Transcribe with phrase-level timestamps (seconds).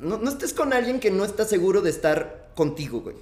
[0.00, 3.16] no, no estés con alguien que no está seguro de estar contigo, güey.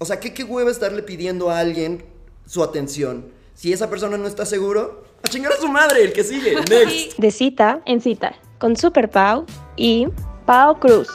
[0.00, 2.04] O sea, ¿qué, qué huevo estarle pidiendo a alguien
[2.46, 3.32] su atención?
[3.54, 6.54] Si esa persona no está seguro, a chingar a su madre, el que sigue.
[6.70, 7.18] Next.
[7.18, 9.46] De cita en cita con Super Pau
[9.76, 10.06] y
[10.46, 11.08] Pau Cruz.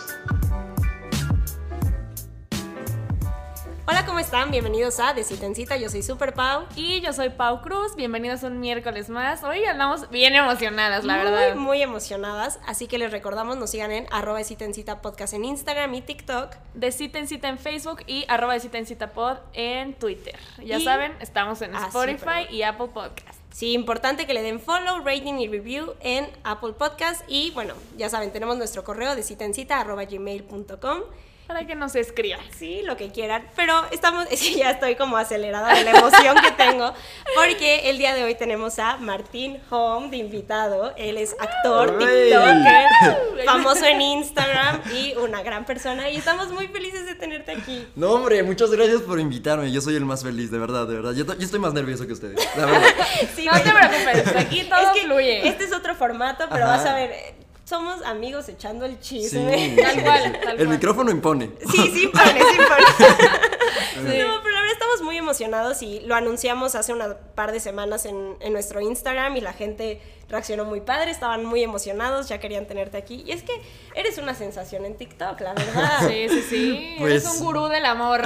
[3.96, 4.50] Hola, ¿cómo están?
[4.50, 5.78] Bienvenidos a De Cita en Cita.
[5.78, 6.64] Yo soy Super Pau.
[6.76, 7.96] Y yo soy Pau Cruz.
[7.96, 9.44] Bienvenidos un miércoles más.
[9.44, 11.56] Hoy andamos bien emocionadas, la muy, verdad.
[11.56, 12.60] Muy emocionadas.
[12.66, 15.94] Así que les recordamos, nos sigan en arroba de Cita en Cita podcast en Instagram
[15.94, 16.56] y TikTok.
[16.74, 20.40] De cita en cita en Facebook y arroba de cita en cita pod en Twitter.
[20.66, 23.40] Ya Y- saben, estamos en Ah, Spotify y Apple Podcast.
[23.52, 27.24] Sí, importante que le den follow, rating y review en Apple Podcast.
[27.28, 31.02] Y bueno, ya saben, tenemos nuestro correo de cita en cita arroba gmail.com.
[31.48, 32.40] Para que nos escriban.
[32.58, 33.46] Sí, lo que quieran.
[33.56, 36.94] Pero estamos, ya estoy como acelerada de la emoción que tengo.
[37.36, 40.94] Porque el día de hoy tenemos a Martín Home de invitado.
[40.96, 41.98] Él es actor.
[42.00, 46.10] TikToker, famoso en Instagram y una gran persona.
[46.10, 47.88] Y estamos muy felices de tenerte aquí.
[47.96, 49.72] No, hombre, muchas gracias por invitarme.
[49.72, 51.12] Yo soy el más feliz, de verdad, de verdad.
[51.12, 52.88] Yo, yo estoy más nervioso que ustedes, la verdad.
[53.36, 55.48] Sí, No te preocupes, aquí todo es que fluye.
[55.48, 56.78] Este es otro formato, pero Ajá.
[56.78, 57.43] vas a ver.
[57.66, 59.76] Somos amigos echando el Sí, chisme.
[59.82, 60.68] Tal cual, tal El cual.
[60.70, 61.52] micrófono impone.
[61.72, 63.40] Sí, sí, impone, sí impone.
[63.94, 64.00] Sí.
[64.00, 64.06] No,
[64.42, 68.36] pero la verdad estamos muy emocionados y lo anunciamos hace una par de semanas en,
[68.40, 72.98] en nuestro Instagram y la gente reaccionó muy padre, estaban muy emocionados, ya querían tenerte
[72.98, 73.24] aquí.
[73.26, 73.54] Y es que
[73.96, 76.08] eres una sensación en TikTok, la verdad.
[76.10, 76.96] Sí, sí, sí.
[77.00, 78.24] Pues- Eres un gurú del amor.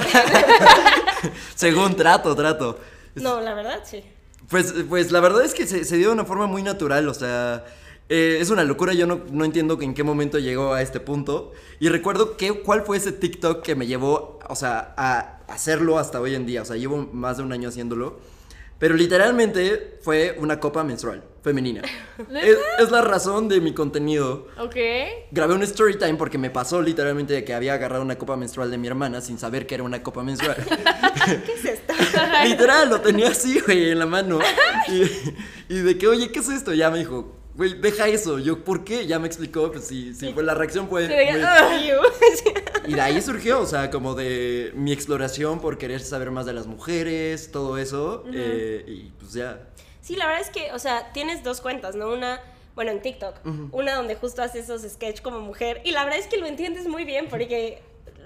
[1.54, 2.78] Según trato, trato.
[3.14, 4.02] No, la verdad sí.
[4.48, 7.14] Pues, pues la verdad es que se, se dio de una forma muy natural, o
[7.14, 7.64] sea,
[8.08, 11.52] eh, es una locura, yo no, no entiendo en qué momento llegó a este punto.
[11.78, 16.20] Y recuerdo que, cuál fue ese TikTok que me llevó, o sea, a hacerlo hasta
[16.20, 18.18] hoy en día, o sea, llevo más de un año haciéndolo.
[18.78, 21.82] Pero literalmente fue una copa menstrual femenina.
[22.42, 24.46] es, es la razón de mi contenido.
[24.58, 24.76] ok.
[25.32, 28.70] Grabé un story time porque me pasó literalmente de que había agarrado una copa menstrual
[28.70, 30.56] de mi hermana sin saber que era una copa menstrual.
[31.44, 31.92] ¿Qué es esto?
[32.44, 34.38] Literal, lo tenía así, güey, en la mano.
[34.88, 36.72] Y, y de que, oye, ¿qué es esto?
[36.72, 38.38] Ya me dijo, güey, deja eso.
[38.38, 39.06] Yo, ¿por qué?
[39.06, 41.04] Ya me explicó, pues sí, sí, pues la reacción fue.
[41.04, 42.00] Ew.
[42.86, 46.54] Y de ahí surgió, o sea, como de mi exploración por querer saber más de
[46.54, 48.24] las mujeres, todo eso.
[48.32, 49.68] eh, y pues ya.
[50.00, 52.10] Sí, la verdad es que, o sea, tienes dos cuentas, ¿no?
[52.10, 52.40] Una,
[52.74, 53.34] bueno, en TikTok,
[53.72, 56.86] una donde justo haces esos sketch como mujer, y la verdad es que lo entiendes
[56.86, 57.82] muy bien porque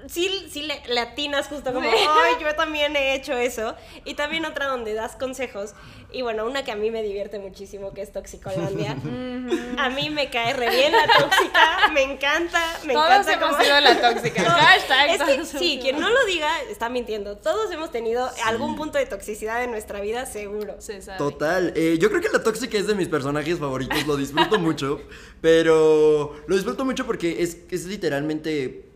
[0.08, 1.96] sí, sí le, le atinas justo como, Sí.
[1.98, 3.74] ay, yo también he hecho eso,
[4.04, 5.74] y también otra donde das consejos,
[6.12, 8.92] y bueno, una que a mí me divierte muchísimo, que es Toxicolandia.
[9.78, 13.62] a mí me cae re bien la tóxica, me encanta, me Todos encanta hemos cómo-
[13.64, 14.42] sido la tóxica.
[14.42, 17.38] No, Hashtag es que todos sí, sido quien no lo diga está mintiendo.
[17.38, 20.76] Todos hemos tenido algún punto de toxicidad en nuestra vida, seguro.
[20.80, 21.18] Se sabe.
[21.18, 21.72] Total.
[21.76, 25.00] eh, yo creo que la tóxica es de mis personajes favoritos, lo disfruto mucho.
[25.40, 28.91] Pero lo disfruto mucho porque es, es literalmente.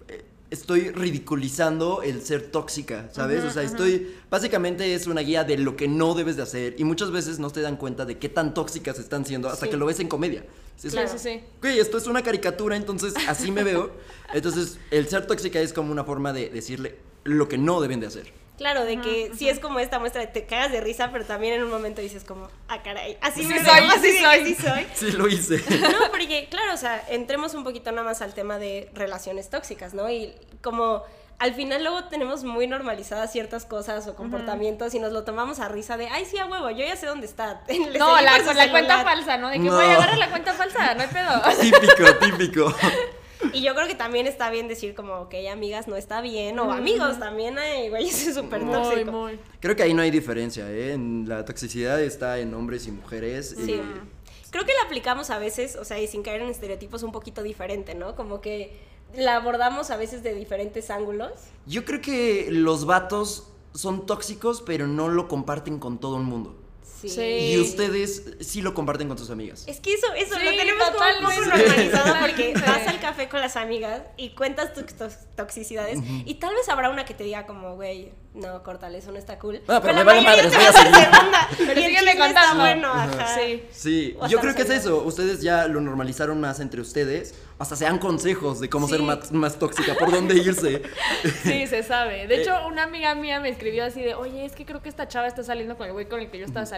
[0.50, 3.42] Estoy ridiculizando el ser tóxica, ¿sabes?
[3.44, 4.14] o sea, estoy.
[4.30, 6.76] Básicamente es una guía de lo que no debes de hacer.
[6.78, 9.70] Y muchas veces no te dan cuenta de qué tan tóxicas están siendo hasta Sí.
[9.70, 10.44] que lo ves en comedia.
[10.76, 11.40] Sí, sí, sí.
[11.60, 13.90] Güey, esto es una caricatura, entonces así me veo.
[14.34, 18.06] Entonces, el ser tóxica es como una forma de decirle lo que no deben de
[18.08, 18.30] hacer.
[18.58, 21.54] Claro, de que sí es como esta muestra de te cagas de risa, pero también
[21.54, 24.44] en un momento dices como, ah, caray, así Sí me soy, veo, así sí soy.
[24.46, 24.86] sí soy.
[24.94, 25.62] Sí, lo hice.
[25.80, 29.92] No, porque, claro, o sea, entremos un poquito nada más al tema de relaciones tóxicas,
[29.92, 30.08] ¿no?
[30.10, 31.02] Y como
[31.38, 35.68] al final luego tenemos muy normalizadas ciertas cosas o comportamientos y nos lo tomamos a
[35.68, 37.60] risa de, ay, sí, a huevo, yo ya sé dónde está.
[37.68, 39.48] Le No, la, la cuenta falsa, ¿no?
[39.50, 39.74] De que No.
[39.74, 41.42] voy a agarrar la cuenta falsa, no hay pedo.
[41.60, 42.74] típico, típico.
[43.52, 46.72] Y yo creo que también está bien decir como que amigas no está bien, o
[46.72, 49.12] amigos también, ay, güey, eso es súper Muy, tóxico.
[49.12, 49.38] muy.
[49.60, 50.92] Creo que ahí no hay diferencia, ¿eh?
[50.92, 53.54] En la toxicidad está en hombres y mujeres.
[53.58, 53.80] Sí.
[54.50, 57.42] Creo que la aplicamos a veces, o sea, y sin caer en estereotipos un poquito
[57.42, 58.14] diferente, ¿no?
[58.16, 58.72] Como que
[59.14, 61.32] la abordamos a veces de diferentes ángulos.
[61.66, 66.56] Yo creo que los vatos son tóxicos, pero no lo comparten con todo el mundo.
[67.00, 67.20] Sí.
[67.20, 69.64] Y ustedes sí lo comparten con sus amigas.
[69.66, 71.66] Es que eso, eso Sí, lo tenemos como un poco totalmente.
[71.66, 72.62] normalizado porque Sí.
[72.66, 74.84] vas al café con las amigas y cuentas tus
[75.36, 79.18] toxicidades y tal vez habrá una que te diga como, güey, no, córtale, eso no
[79.18, 79.62] está cool.
[79.66, 81.48] Ah, pero la me vale te voy a segunda.
[81.58, 82.62] Pero sígueme contando.
[82.62, 83.34] bueno, ajá.
[83.34, 83.62] Sí.
[83.70, 85.02] Sí, yo creo que es eso.
[85.04, 87.34] Ustedes ya lo normalizaron más entre ustedes.
[87.58, 90.82] Hasta se dan consejos de cómo ser más, más tóxica, por dónde irse.
[91.42, 92.26] Sí, se sabe.
[92.26, 92.42] De Eh.
[92.42, 95.26] hecho, una amiga mía me escribió así de, oye, es que creo que esta chava
[95.26, 96.76] está saliendo con el güey con el que yo estaba saliendo.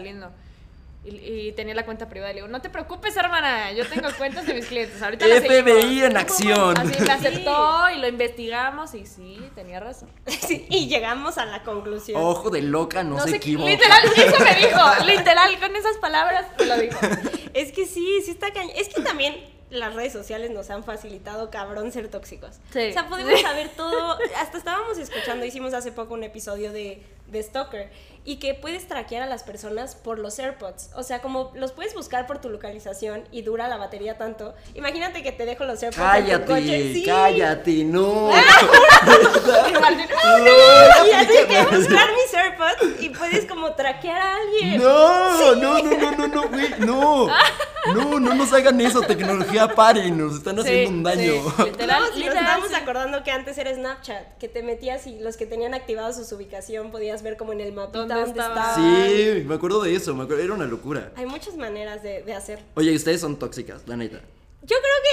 [1.04, 2.32] Y, y tenía la cuenta privada.
[2.32, 3.72] Y le digo, no te preocupes, hermana.
[3.72, 5.00] Yo tengo cuentas de mis clientes.
[5.00, 6.10] Ahorita la FBI seguimos".
[6.10, 6.78] en acción.
[6.78, 8.94] Así me aceptó y lo investigamos.
[8.94, 10.10] Y sí, tenía razón.
[10.26, 12.20] Sí, y llegamos a la conclusión.
[12.22, 13.70] Ojo de loca, no, se equivoca.
[13.70, 15.04] Literal, eso me dijo.
[15.04, 16.98] Literal, con esas palabras me lo dijo.
[17.54, 18.72] Es que sí, sí está cañón.
[18.76, 19.36] Es que también
[19.70, 22.56] las redes sociales nos han facilitado cabrón ser tóxicos.
[22.72, 22.88] Sí.
[22.88, 24.18] O sea, podemos saber todo.
[24.36, 27.90] Hasta estábamos escuchando, hicimos hace poco un episodio de, de Stalker
[28.28, 30.90] y que puedes traquear a las personas por los AirPods.
[30.94, 34.54] O sea, como los puedes buscar por tu localización y dura la batería tanto.
[34.74, 36.66] Imagínate que te dejo los AirPods en tu coche.
[36.66, 37.04] Cállate, Sí.
[37.06, 38.30] cállate, no.
[41.06, 44.82] Y así que buscar mis AirPods y puedes como traquear a alguien.
[44.82, 47.28] No, no, no, no, no, no, güey, no.
[47.94, 51.32] No, no nos hagan eso, tecnología paren, nos están haciendo Sí, un daño.
[51.56, 52.74] sí, literal, No, si nos literal, estábamos sí.
[52.74, 56.90] acordando que antes era Snapchat, que te metías y los que tenían activado su ubicación
[56.90, 58.17] podías ver como en el mapita
[58.74, 61.12] Sí, me acuerdo de eso, me acuerdo, era una locura.
[61.16, 62.60] Hay muchas maneras de, de hacer.
[62.74, 64.20] Oye, ustedes son tóxicas, la neta.
[64.62, 65.10] Yo creo que.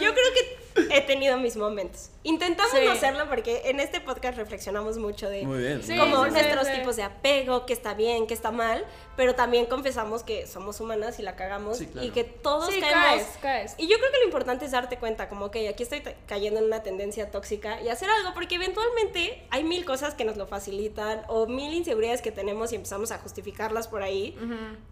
[0.04, 2.10] Yo creo que he tenido mis momentos.
[2.22, 2.84] Intentamos Sí.
[2.84, 5.82] no hacerlo porque en este podcast reflexionamos mucho de Muy bien.
[5.82, 6.72] Sí, como sí, nuestros sí.
[6.74, 8.84] tipos de apego, que está bien, que está mal,
[9.16, 12.06] pero también confesamos que somos humanas y la cagamos Sí, claro.
[12.06, 13.02] y que todos Sí, caemos.
[13.04, 13.74] caes, caes.
[13.78, 16.66] Y yo creo que lo importante es darte cuenta, como que aquí estoy cayendo en
[16.66, 21.22] una tendencia tóxica y hacer algo, porque eventualmente hay mil cosas que nos lo facilitan
[21.28, 24.36] o mil inseguridades que tenemos y empezamos a justificarlas por ahí.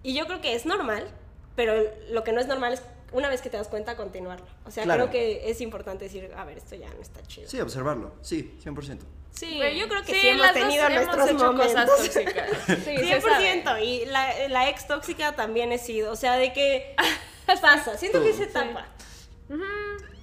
[0.02, 1.10] Y yo creo que es normal,
[1.56, 1.74] pero
[2.10, 4.46] lo que no es normal es una vez que te das cuenta continuarlo.
[4.64, 5.08] O sea, Claro.
[5.08, 7.48] creo que es importante decir, a ver, esto ya no está chido.
[7.48, 8.98] Sí, observarlo, sí, 100%.
[9.32, 11.96] Sí, Pero yo creo que sí hemos las dos tenido hemos nuestros hecho cosas momentos.
[11.96, 12.50] tóxicas.
[12.84, 13.62] Sí, se sabe.
[13.64, 13.84] 100%.
[13.84, 16.12] Y la, la ex tóxica también he sido.
[16.12, 16.94] O sea, de que
[17.62, 17.96] pasa.
[17.96, 18.86] Siento que se tapa.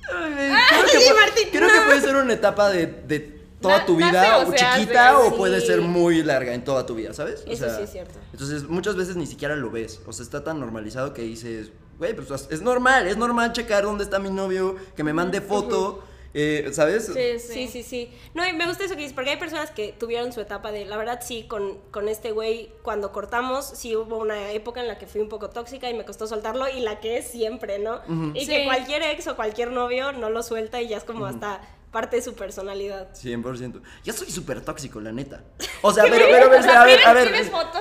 [0.09, 1.73] Ay, creo que, sí, Martín, creo no.
[1.73, 3.19] que puede ser una etapa de, de
[3.61, 5.35] toda tu nace vida, o chiquita, hace, o sí.
[5.37, 7.43] puede ser muy larga en toda tu vida, ¿sabes?
[7.45, 8.17] O Eso sí es cierto.
[8.31, 10.01] Entonces, muchas veces ni siquiera lo ves.
[10.05, 14.03] O sea, está tan normalizado que dices, güey, pues es normal, es normal checar dónde
[14.03, 16.03] está mi novio, que me mande foto,
[16.33, 17.07] eh, ¿sabes?
[17.11, 18.11] Sí, Sí, sí, sí.
[18.35, 20.85] No, y me gusta eso que dices, porque hay personas que tuvieron su etapa de,
[20.85, 24.99] la verdad, sí, con, con este güey, cuando cortamos, sí hubo una época en la
[24.99, 28.01] que fui un poco tóxica y me costó soltarlo, y la que es siempre, ¿no?
[28.35, 28.65] Y que Sí.
[28.65, 31.61] cualquier ex o cualquier novio no lo suelta y ya es como hasta
[31.97, 33.07] parte de su personalidad.
[33.15, 33.81] 100%.
[34.03, 35.41] Yo soy súper tóxico, la neta.
[35.81, 37.27] O sea, pero, pero, pero, O sea, a ver, a ver.
[37.29, 37.79] ¿tienes foto?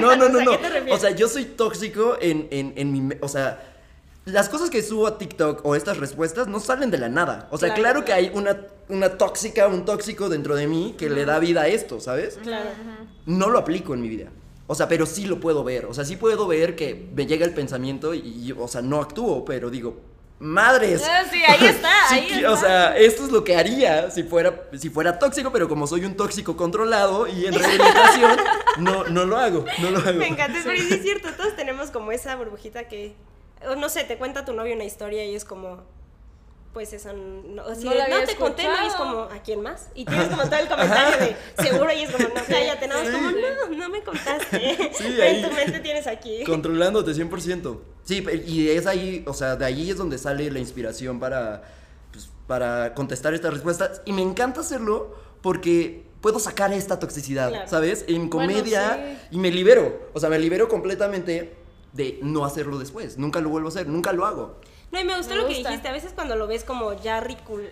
[0.00, 0.52] No, no, no, no.
[0.94, 3.00] O sea, yo soy tóxico en, en, en mi...
[3.02, 3.62] me- O sea,
[4.24, 7.48] las cosas que subo a TikTok o estas respuestas no salen de la nada.
[7.50, 7.82] O sea, Claro.
[8.00, 8.56] claro, que hay una,
[8.88, 12.38] una tóxica, un tóxico dentro de mí que le da vida a esto, ¿sabes?
[12.42, 12.70] Claro.
[13.26, 14.28] No lo aplico en mi vida.
[14.66, 15.84] O sea, pero sí lo puedo ver.
[15.86, 19.00] O sea, sí puedo ver que me llega el pensamiento y, y, o sea, no
[19.00, 20.00] actúo, pero digo,
[20.40, 21.02] madres.
[21.06, 22.50] Ah, Sí, ahí está, Sí ahí está.
[22.52, 26.04] O sea, esto es lo que haría si fuera, si fuera tóxico, pero como soy
[26.04, 28.36] un tóxico controlado y en rehabilitación,
[28.78, 30.18] no, no lo hago, no lo hago.
[30.18, 33.14] Me encanta, pero sí es cierto, todos tenemos como esa burbujita que,
[33.76, 35.84] no sé, te cuenta tu novio una historia y es como,
[36.72, 39.88] pues esa, no, o sea, No te conté, no, y es como, ¿a quién más?
[39.94, 41.36] Y tienes como todo el comentario de
[41.68, 44.90] seguro y es como, no, cállate, nada, más como, no, no me contaste.
[44.94, 46.44] Sí, Pero ahí- en tu mente tienes aquí.
[46.44, 47.78] Controlándote 100%.
[48.04, 51.62] Sí, y es ahí, o sea, de ahí es donde sale la inspiración para,
[52.12, 54.02] pues, para contestar estas respuestas.
[54.04, 57.68] Y me encanta hacerlo porque puedo sacar esta toxicidad, Claro.
[57.68, 58.04] ¿sabes?
[58.06, 59.36] En Bueno, comedia sí.
[59.36, 60.08] y me libero.
[60.14, 61.52] O sea, me libero completamente
[61.92, 63.18] de no hacerlo después.
[63.18, 64.60] Nunca lo vuelvo a hacer, nunca lo hago.
[64.92, 65.86] No, y me gustó Me lo que dijiste.
[65.88, 67.70] A veces cuando lo ves como ya ricul,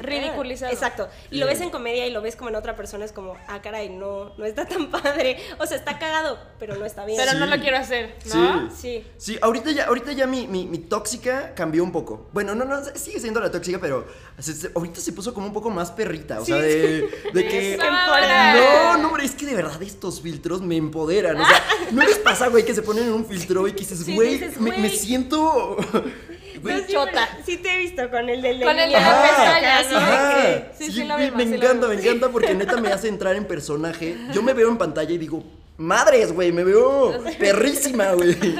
[0.00, 0.72] Ridiculizado.
[0.72, 1.08] Exacto.
[1.30, 3.60] Y lo ves en comedia y lo ves como en otra persona, es como, ah,
[3.62, 5.36] caray, no, no está tan padre.
[5.58, 7.18] O sea, está cagado, pero no está bien.
[7.22, 7.50] Pero no Sí.
[7.56, 8.70] lo quiero hacer, ¿no?
[8.74, 9.04] Sí.
[9.18, 12.28] Sí, ahorita ya, ahorita ya mi, mi, mi tóxica cambió un poco.
[12.32, 14.06] Bueno, no, no, sigue siendo la tóxica, pero
[14.38, 16.40] se- se- ahorita se puso como un poco más perrita.
[16.40, 17.76] O sea, de, de que.
[17.76, 21.38] No, no, hombre, es que de verdad estos filtros me empoderan.
[21.40, 23.98] O sea, ¿no les pasa, güey, que se ponen en un filtro y que dices,
[24.04, 25.76] Sí, güey, me, siento.
[26.62, 27.10] Güey, No, sí, chota.
[27.32, 29.20] pero Sí te he visto con el de Con el de Ajá.
[29.20, 30.00] las pestañas, ¿no?
[30.78, 33.44] Sí, Sí, sí me sí lo encanta, me encanta porque neta me hace entrar en
[33.46, 34.16] personaje.
[34.32, 35.42] Yo me veo en pantalla y digo,
[35.78, 38.36] madres, güey, me veo perrísima, güey.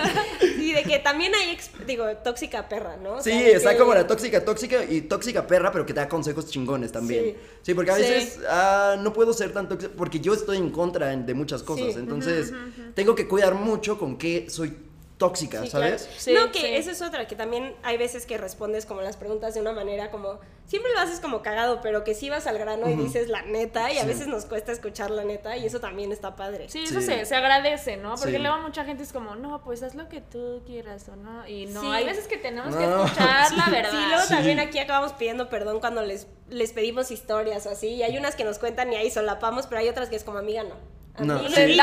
[0.60, 3.14] Sí, de que también hay, digo, tóxica perra, ¿no?
[3.14, 5.98] O Sí, sea, está que- como la tóxica tóxica y tóxica perra, pero que te
[6.00, 7.24] da consejos chingones también.
[7.24, 7.36] Sí.
[7.62, 8.02] Sí, porque a Sí.
[8.02, 11.94] veces ah, no puedo ser tan tóxica porque yo estoy en contra de muchas cosas.
[11.94, 11.98] Sí.
[11.98, 12.52] Entonces,
[12.94, 14.76] tengo que cuidar mucho con qué soy
[15.20, 16.02] tóxica, Sí, ¿sabes?
[16.04, 16.14] claro.
[16.18, 16.66] Sí, no, que sí.
[16.74, 20.10] eso es otra, que también hay veces que respondes como las preguntas de una manera
[20.10, 23.42] como, siempre lo haces como cagado, pero que sí vas al grano y dices la
[23.42, 26.68] neta, y a veces nos cuesta escuchar la neta, y eso también está padre.
[26.70, 27.06] Sí, eso Sí.
[27.06, 28.14] Se, se agradece, ¿no?
[28.16, 28.38] Porque Sí.
[28.38, 31.46] luego mucha gente es como, no, pues haz lo que tú quieras o no.
[31.46, 31.86] Y no, Sí.
[31.92, 33.90] hay veces que tenemos que escuchar la verdad.
[33.90, 34.28] Sí, luego Sí.
[34.34, 38.36] también aquí acabamos pidiendo perdón cuando les, les pedimos historias o así, y hay unas
[38.36, 40.76] que nos cuentan y ahí solapamos, pero hay otras que es como amiga no.
[41.18, 41.76] No, sí.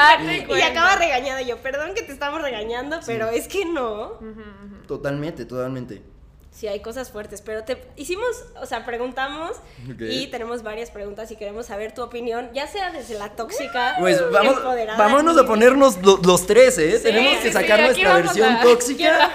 [0.57, 4.13] y- acaba regañada yo, perdón que te estamos regañando, pero es que no.
[4.87, 6.01] Totalmente, totalmente.
[6.51, 8.25] Sí, hay cosas fuertes, pero te hicimos,
[8.59, 9.57] o sea, preguntamos
[9.99, 14.19] y tenemos varias preguntas y queremos saber tu opinión, ya sea desde la tóxica, Pues
[14.31, 16.99] vamos, empoderada, vámonos a ponernos lo- los tres, ¿eh?
[17.03, 19.31] Tenemos que sí, sacar nuestra versión a- tóxica.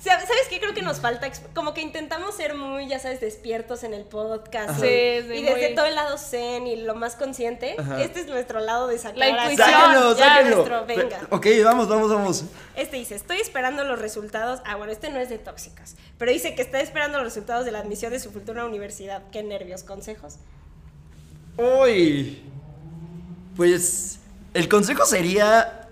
[0.00, 0.60] ¿Sabes qué?
[0.60, 4.74] Creo que nos falta, como que intentamos ser muy, ya sabes, despiertos en el podcast.
[4.80, 4.86] Sí, sí,
[5.34, 8.00] y desde muy- todo el lado zen y lo más consciente, Ajá.
[8.00, 9.68] este es nuestro lado de sacar La intuición.
[9.68, 10.56] Sáquenlo, ya sáquenlo.
[10.56, 11.20] nuestro, venga.
[11.30, 12.44] Ok, vamos, vamos, vamos.
[12.76, 14.60] Este dice, estoy esperando los resultados.
[14.64, 15.96] Ah, bueno, este no es de tóxicas.
[16.16, 19.22] Pero dice que está esperando los resultados de la admisión de su futura universidad.
[19.32, 20.36] Qué nervios, consejos.
[21.56, 22.40] Uy.
[23.56, 24.20] Pues
[24.54, 25.88] el consejo sería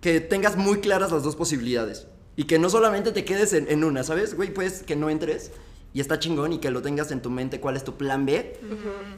[0.00, 2.06] que tengas muy claras las dos posibilidades.
[2.36, 4.34] Y que no solamente te quedes en, en una, ¿sabes?
[4.34, 5.52] Güey, pues que no entres
[5.92, 8.58] y está chingón y que lo tengas en tu mente cuál es tu plan B.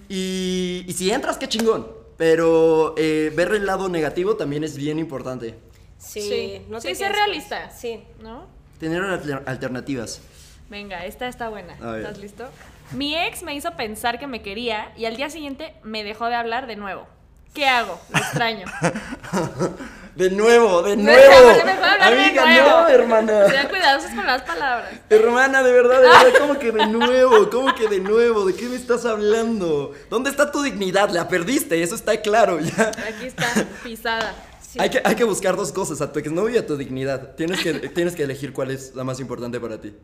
[0.09, 1.87] y, y si entras, qué chingón.
[2.17, 5.55] Pero eh, ver el lado negativo también es bien importante.
[5.99, 6.63] Sí, Sí.
[6.69, 7.71] no Sí, ser realista.
[7.71, 8.03] Sí.
[8.23, 8.47] ¿No?
[8.79, 10.21] Tener alter- alternativas.
[10.69, 11.75] Venga, esta está buena.
[11.75, 12.45] ¿Estás listo?
[12.93, 16.35] Mi ex me hizo pensar que me quería y al día siguiente me dejó de
[16.35, 17.07] hablar de nuevo.
[17.55, 18.01] ¿Qué hago?
[18.11, 18.67] Lo extraño.
[20.17, 21.49] De nuevo, de nuevo.
[21.49, 22.69] dejó de Amiga, nuevo.
[22.71, 23.51] no, hermana.
[23.51, 24.91] Sean cuidadosos con las palabras.
[25.11, 27.51] Hermana, de verdad, de verdad, ¿cómo que de nuevo?
[27.51, 28.47] ¿Cómo que de nuevo?
[28.47, 29.93] ¿De qué me estás hablando?
[30.09, 31.11] ¿Dónde está tu dignidad?
[31.11, 32.93] La perdiste, eso está claro, ya.
[33.07, 33.47] Aquí está,
[33.85, 34.35] pisada.
[34.67, 34.79] Sí.
[34.81, 37.35] Hay, que, hay que buscar dos cosas, a tu exnovio y a tu dignidad.
[37.37, 39.95] Tienes que, tienes que elegir cuál es la más importante para ti.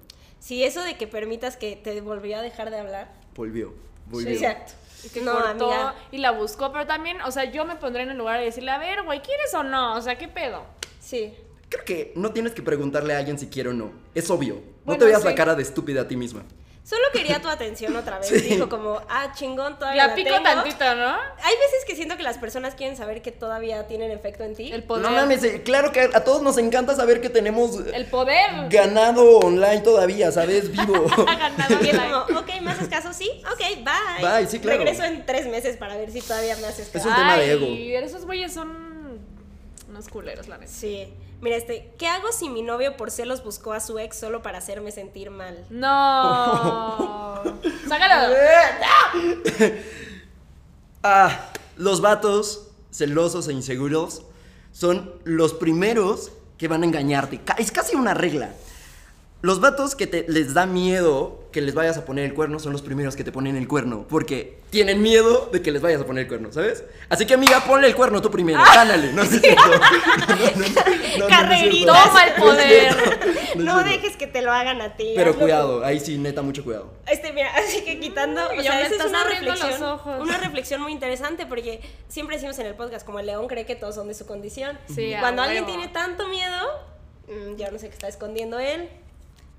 [0.40, 3.10] Sí, eso de que permitas que te volvió a dejar de hablar.
[3.34, 3.72] Volvió,
[4.10, 4.30] volvió.
[4.30, 4.74] Exacto.
[5.04, 5.94] Y que no, cortó amiga.
[6.10, 8.70] y la buscó, pero también, o sea, yo me pondré en el lugar de decirle,
[8.70, 9.94] a ver, güey, ¿quieres o no?
[9.96, 10.64] O sea, ¿qué pedo?
[11.00, 11.34] Sí.
[11.68, 13.92] Creo que no tienes que preguntarle a alguien si quiere o no.
[14.14, 14.60] Es obvio.
[14.84, 16.42] No te veas la cara de estúpida a ti misma.
[16.84, 18.28] Solo quería tu atención otra vez.
[18.32, 18.40] Sí.
[18.40, 20.42] Dijo como, ah, chingón, todavía La la pico tengo.
[20.42, 21.10] tantito, ¿no?
[21.10, 24.72] Hay veces que siento que las personas quieren saber que todavía tienen efecto en ti.
[24.72, 25.04] El poder.
[25.04, 28.68] No mames, eh, claro que a todos nos encanta saber que tenemos eh, El poder.
[28.68, 30.70] ganado online todavía, ¿sabes?
[30.72, 31.06] Vivo.
[31.26, 33.12] Ganado Y es como, ok, ¿me haces caso?
[33.12, 34.28] Sí, ok, bye.
[34.38, 34.78] Bye, sí, claro.
[34.78, 37.08] Regreso en tres meses para ver si todavía me haces Es caso.
[37.08, 37.66] un tema de ego.
[38.04, 39.20] esos güeyes son
[39.88, 40.70] unos culeros, la neta.
[40.72, 41.06] Sí.
[41.42, 44.58] Mira, este, ¿qué hago si mi novio por celos buscó a su ex solo para
[44.58, 45.66] hacerme sentir mal?
[45.70, 47.42] No.
[47.88, 48.34] Sácalo.
[51.04, 54.22] Ah, los vatos celosos e inseguros
[54.70, 57.40] son los primeros que van a engañarte.
[57.58, 58.54] Es casi una regla.
[59.42, 62.72] Los vatos que te, les da miedo que les vayas a poner el cuerno son
[62.72, 64.06] los primeros que te ponen el cuerno.
[64.08, 66.84] Porque tienen miedo de que les vayas a poner el cuerno, ¿sabes?
[67.08, 68.62] Así que, amiga, ponle el cuerno tú primero.
[68.62, 69.12] Gánale.
[69.12, 69.62] No, cierto.
[71.86, 72.96] Toma el poder.
[73.56, 75.12] No dejes que te lo hagan a ti.
[75.16, 76.92] Pero cuidado, ahí sí, neta, mucho cuidado.
[77.06, 80.20] Este, mira, así que quitando, o ya sea, esa es una reflexión, ojos.
[80.20, 83.74] una reflexión muy interesante porque siempre decimos en el podcast como el león cree que
[83.74, 84.78] todos son de su condición.
[84.86, 86.56] Sí, Cuando alguien tiene tanto miedo,
[87.26, 88.88] mm, yo no sé qué está escondiendo él.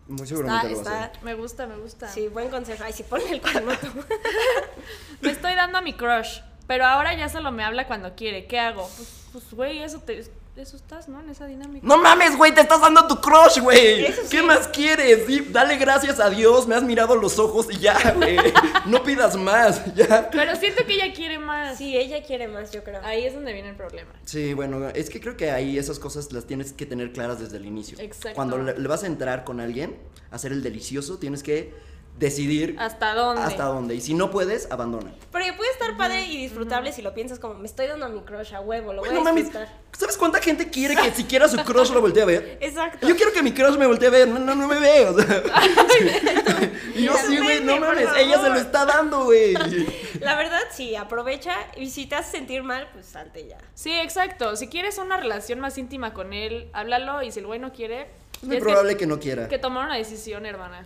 [0.07, 1.23] Muy Está, seguramente lo va a está, hacer.
[1.23, 2.07] Me gusta, me gusta.
[2.09, 2.83] sí, buen consejo.
[2.83, 3.87] Ay, sí, ponle el cuerno tú.
[5.21, 8.45] Me estoy dando a mi crush, pero ahora ya solo me habla cuando quiere.
[8.45, 8.89] ¿Qué hago?
[8.97, 11.19] Pues, pues güey, eso te eso estás, ¿no?
[11.19, 11.85] En esa dinámica.
[11.85, 14.05] No mames, güey, te estás dando a tu crush, güey.
[14.29, 14.41] ¿Qué sí.
[14.43, 15.25] más quieres?
[15.25, 18.37] Sí, dale gracias a Dios, me has mirado a los ojos y ya, güey.
[18.85, 20.29] No pidas más, ya.
[20.29, 21.77] Pero siento que ella quiere más.
[21.77, 23.01] Sí, ella quiere más, yo creo.
[23.03, 24.11] Ahí es donde viene el problema.
[24.25, 27.57] Sí, bueno, es que creo que ahí esas cosas las tienes que tener claras desde
[27.57, 27.97] el inicio.
[27.99, 28.35] Exacto.
[28.35, 29.97] Cuando le, le vas a entrar con alguien,
[30.31, 31.73] a hacer el delicioso, tienes que
[32.19, 33.41] decidir ¿Hasta dónde?
[33.41, 33.95] hasta dónde.
[33.95, 35.13] Y si no puedes, abandona.
[35.31, 38.21] Porque puede estar padre y disfrutable si lo piensas como, me estoy dando a mi
[38.21, 39.67] crush a huevo, lo voy a disfrutar.
[39.91, 42.57] ¿sabes cuánta gente quiere que siquiera su crush lo voltee a ver?
[42.61, 43.07] Exacto.
[43.07, 45.19] Yo quiero que mi crush me voltee a ver, no, no, no me ve, o
[45.19, 45.43] sea.
[46.95, 49.53] y yo sí, güey, no mames, ella se lo está dando, güey.
[50.19, 53.57] La verdad, sí, aprovecha y si te hace sentir mal, pues salte ya.
[53.73, 54.55] Sí, exacto.
[54.55, 58.07] Si quieres una relación más íntima con él, háblalo y si el güey no quiere,
[58.41, 59.47] Es muy probable que no quiera.
[59.47, 60.85] que tomar una decisión, hermana.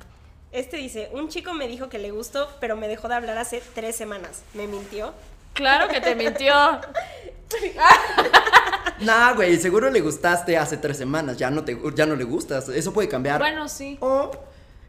[0.52, 3.62] Este dice, un chico me dijo que le gustó, pero me dejó de hablar hace
[3.76, 4.42] tres semanas.
[4.54, 5.14] ¿Me mintió?
[5.54, 6.54] Claro que te mintió.
[9.00, 12.68] Nah, güey, seguro le gustaste hace tres semanas, ya no, te, ya no le gustas,
[12.70, 13.40] eso puede cambiar.
[13.40, 13.96] Bueno, sí.
[14.02, 14.32] O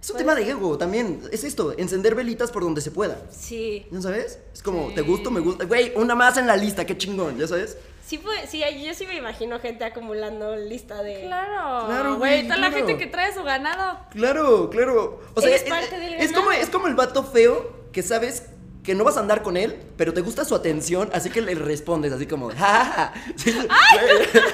[0.01, 3.21] es un tema de ego también, es esto, encender velitas por donde se pueda.
[3.31, 3.87] Sí.
[3.91, 4.39] ¿No sabes?
[4.55, 4.95] Es como, Sí.
[4.95, 5.67] te gusto, me gusta.
[5.67, 7.77] Güey, una más en la lista, qué chingón, ¿ya sabes?
[8.09, 11.25] Sí, fue, sí, yo sí me imagino gente acumulando lista de...
[11.27, 11.89] Claro.
[11.89, 12.45] Claro, güey.
[12.45, 14.01] Toda la gente que trae su ganado.
[14.13, 15.21] Claro, claro.
[15.35, 18.47] O sea, es, parte del es como, es como el vato feo que sabes
[18.89, 21.55] que no vas a andar con él, pero te gusta su atención, así que le
[21.55, 23.13] respondes así como, ¡Ja, ja, ja".
[23.37, 23.69] Sí, güey,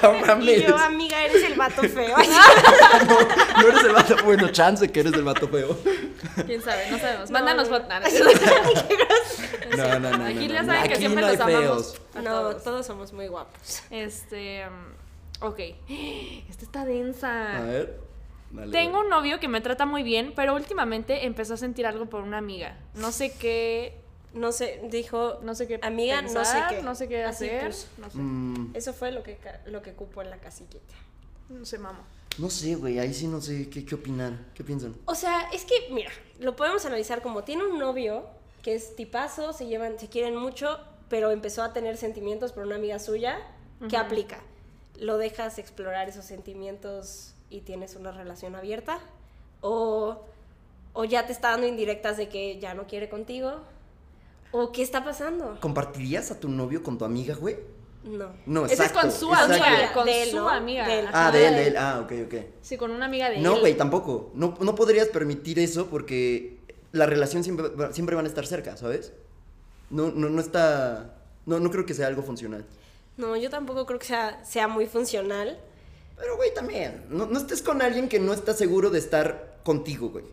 [0.03, 0.67] no Y mames.
[0.67, 2.17] yo, amiga, eres el vato feo.
[3.07, 5.77] no, no eres el vato, bueno, chance que eres el vato feo.
[6.45, 6.91] ¿Quién sabe?
[6.91, 7.29] No sabemos.
[7.29, 7.77] No, Mándanos no.
[7.79, 8.13] fotos.
[9.77, 10.25] No, no, no.
[10.25, 12.01] Aquí ya saben que siempre no hay los amamos.
[12.15, 12.63] no, todos.
[12.63, 13.83] todos somos muy guapos.
[13.89, 14.65] Este.
[14.67, 15.59] um, Ok.
[16.49, 17.57] Esta está densa.
[17.57, 17.99] A ver.
[18.51, 22.05] Dale, Tengo un novio que me trata muy bien, pero últimamente empezó a sentir algo
[22.05, 22.77] por una amiga.
[22.93, 23.97] No sé qué,
[24.35, 26.81] No sé, dijo, no sé qué Amiga, no sé pensar, qué.
[26.83, 27.87] no sé qué Así, hacer, pues.
[27.97, 30.93] no sé, Mm, eso fue lo que, lo que cupo en la casillita.
[31.49, 32.03] no sé, mamá.
[32.37, 34.33] no sé, güey, ahí sí no sé qué, qué opinar.
[34.53, 34.95] ¿Qué piensan?
[35.05, 38.25] O sea, es que, mira, lo podemos analizar como tiene un novio
[38.61, 42.75] que es tipazo, se llevan, se quieren mucho, pero empezó a tener sentimientos por una
[42.75, 43.39] amiga suya.
[43.89, 44.39] ¿Qué aplica?
[44.99, 48.99] ¿Lo dejas explorar esos sentimientos y tienes una relación abierta?
[49.61, 50.25] ¿O,
[50.93, 53.61] o ya te está dando indirectas de que ya no quiere contigo?
[54.57, 55.57] ¿O qué está pasando?
[55.59, 57.57] ¿Compartirías a tu novio con tu amiga, güey?
[58.05, 58.29] No.
[58.45, 59.01] No, Ese es exacto.
[59.01, 59.53] con su exacto.
[59.53, 60.47] amiga, con De él, su ¿no?
[60.49, 60.87] amiga.
[60.87, 61.07] De él.
[61.11, 61.75] Ah, de él, de él.
[61.77, 62.33] Ah, ok, ok.
[62.61, 63.59] Sí, con una amiga de No, él.
[63.59, 64.31] güey, tampoco.
[64.33, 66.59] No, no podrías permitir eso porque
[66.93, 69.11] la relación siempre, va- siempre van a estar cerca, ¿sabes?
[69.89, 71.15] No, no, no está.
[71.45, 72.65] No, no creo que sea algo funcional.
[73.17, 75.59] No, yo tampoco creo que sea, sea muy funcional.
[76.17, 77.03] Pero, güey, también.
[77.09, 80.23] No, no estés con alguien que no está seguro de estar contigo, güey.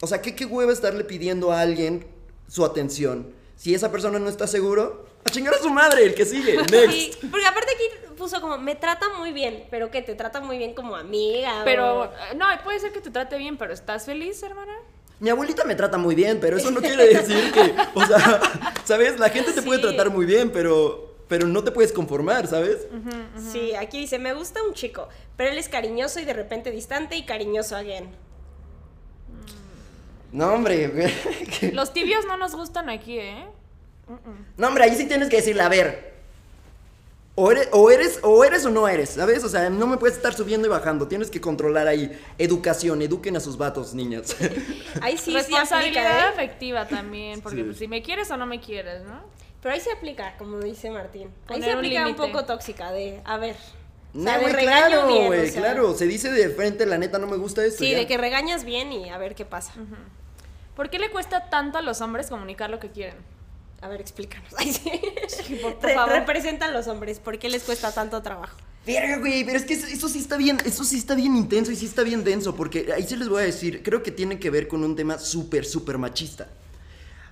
[0.00, 2.06] O sea, ¿qué, qué hueva estarle pidiendo a alguien
[2.48, 3.34] su atención?
[3.56, 6.56] Si esa persona no está seguro, a chingar a su madre, el que sigue.
[6.70, 6.90] Next.
[6.92, 10.58] Sí, porque aparte aquí puso como, me trata muy bien, pero que te trata muy
[10.58, 11.62] bien como amiga.
[11.64, 14.72] Pero, o- no, puede ser que te trate bien, pero ¿estás feliz, hermana?
[15.18, 18.40] Mi abuelita me trata muy bien, pero eso no quiere decir que, o sea,
[18.84, 19.18] ¿sabes?
[19.18, 22.86] La gente te puede tratar muy bien, pero, pero no te puedes conformar, ¿sabes?
[23.52, 25.08] Sí, aquí dice, me gusta un chico,
[25.38, 28.14] pero él es cariñoso y de repente distante y cariñoso again.
[30.32, 31.12] No, hombre,
[31.72, 33.46] Los tibios no nos gustan aquí, ¿eh?
[34.56, 36.14] no, hombre, ahí sí tienes que decirle, a ver,
[37.38, 39.44] o eres, o eres, o eres o no eres, ¿sabes?
[39.44, 42.18] O sea, no me puedes estar subiendo y bajando, tienes que controlar ahí.
[42.38, 44.34] Educación, eduquen a sus vatos, niñas.
[45.02, 46.28] Ahí sí, sí Responsabilidad aplica, ¿eh?
[46.32, 47.64] afectiva también, porque Sí.
[47.64, 49.20] pues, si me quieres o no me quieres, ¿no?
[49.62, 51.24] Pero ahí se aplica, como dice Martín.
[51.48, 53.56] Ahí Poner se aplica un, poco tóxica de, a ver.
[54.16, 55.60] No, güey, regaño claro, o güey, sea.
[55.60, 55.94] claro.
[55.94, 57.84] Se dice de frente, la neta, no me gusta esto.
[57.84, 57.98] Sí, ya.
[57.98, 59.72] de que regañas bien y a ver qué pasa.
[60.74, 63.16] ¿Por qué le cuesta tanto a los hombres comunicar lo que quieren?
[63.80, 64.48] A ver, explícanos.
[64.56, 65.56] Ay, sí.
[65.62, 66.12] por- por favor.
[66.14, 68.56] Representan los hombres, ¿por qué les cuesta tanto trabajo?
[68.86, 71.72] Verga, güey, pero es que eso, eso sí está bien, eso sí está bien intenso
[71.72, 74.38] y sí está bien denso, porque ahí sí les voy a decir, creo que tiene
[74.38, 76.46] que ver con un tema súper, súper machista.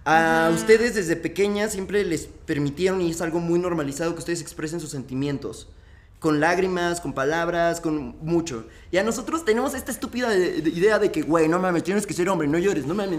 [0.04, 4.80] A ustedes desde pequeñas siempre les permitieron, y es algo muy normalizado, que ustedes expresen
[4.80, 5.68] sus sentimientos.
[6.18, 8.66] Con lágrimas, con palabras, con mucho.
[8.90, 12.06] Y a nosotros tenemos esta estúpida de- de idea de que, güey, no mames, tienes
[12.06, 13.18] que ser hombre, no llores, no mames,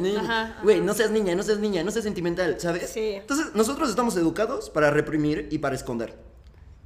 [0.63, 2.89] güey, no seas niña, no seas niña, no seas sentimental, ¿sabes?
[2.89, 3.11] Sí.
[3.13, 6.15] Entonces, nosotros estamos educados para reprimir y para esconder.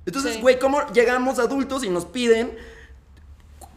[0.06, 0.42] Entonces, Sí.
[0.42, 2.58] güey, ¿cómo llegamos adultos y nos piden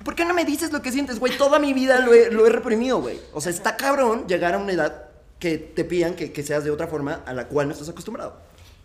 [0.05, 1.39] ¿Por qué no me dices lo que sientes, güey?
[1.39, 3.21] Toda mi vida lo he, lo he reprimido, güey.
[3.33, 5.05] O sea, está cabrón llegar a una edad
[5.39, 8.37] que te pidan que, que seas de otra forma a la cual no estás acostumbrado.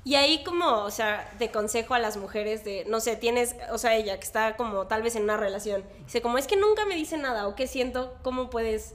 [0.08, 3.78] Y ahí como, o sea, de consejo a las mujeres de, no sé, tienes, o
[3.78, 6.86] sea, ella que está como tal vez en una relación, dice como, es que nunca
[6.86, 8.94] me dice nada, o qué siento, ¿cómo puedes,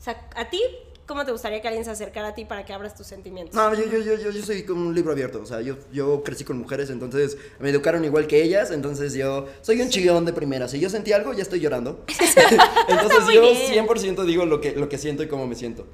[0.00, 0.62] o sea, a ti,
[1.04, 3.54] ¿cómo te gustaría que alguien se acercara a ti para que abras tus sentimientos?
[3.54, 5.38] No, yo, yo, yo, yo, yo soy como un libro abierto.
[5.42, 8.70] O sea, yo, yo crecí con mujeres, entonces me educaron igual que ellas.
[8.70, 10.66] Entonces yo soy un chillón de primera.
[10.66, 12.06] Si yo sentí algo, ya estoy llorando.
[12.88, 13.86] entonces yo bien.
[13.86, 15.86] 100% digo lo que, lo que siento y cómo me siento.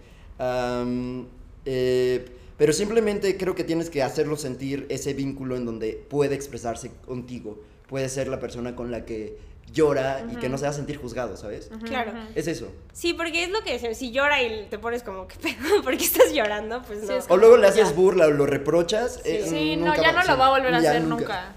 [1.67, 2.25] Eh,
[2.57, 7.59] pero simplemente creo que tienes que hacerlo sentir ese vínculo en donde puede expresarse contigo.
[7.89, 9.39] Puede ser la persona con la que
[9.73, 11.71] llora y que no se va a sentir juzgado, ¿sabes?
[11.85, 12.13] Claro.
[12.35, 12.69] Es eso.
[12.93, 15.83] Sí, porque es lo que decimos, si llora y te pones como, ¿qué pedo?
[15.83, 16.83] ¿Por qué estás llorando?
[16.83, 17.09] Pues no.
[17.09, 17.69] Sí, es O luego le Ya.
[17.71, 19.21] haces burla o lo reprochas.
[19.25, 21.53] eh, Sí, no, nunca ya no sí, lo va a volver a ya hacer nunca.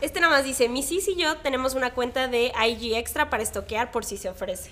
[0.00, 3.42] Este nada más dice, mi sis y yo tenemos una cuenta de IG Extra para
[3.42, 4.70] estoquear por si se ofrece.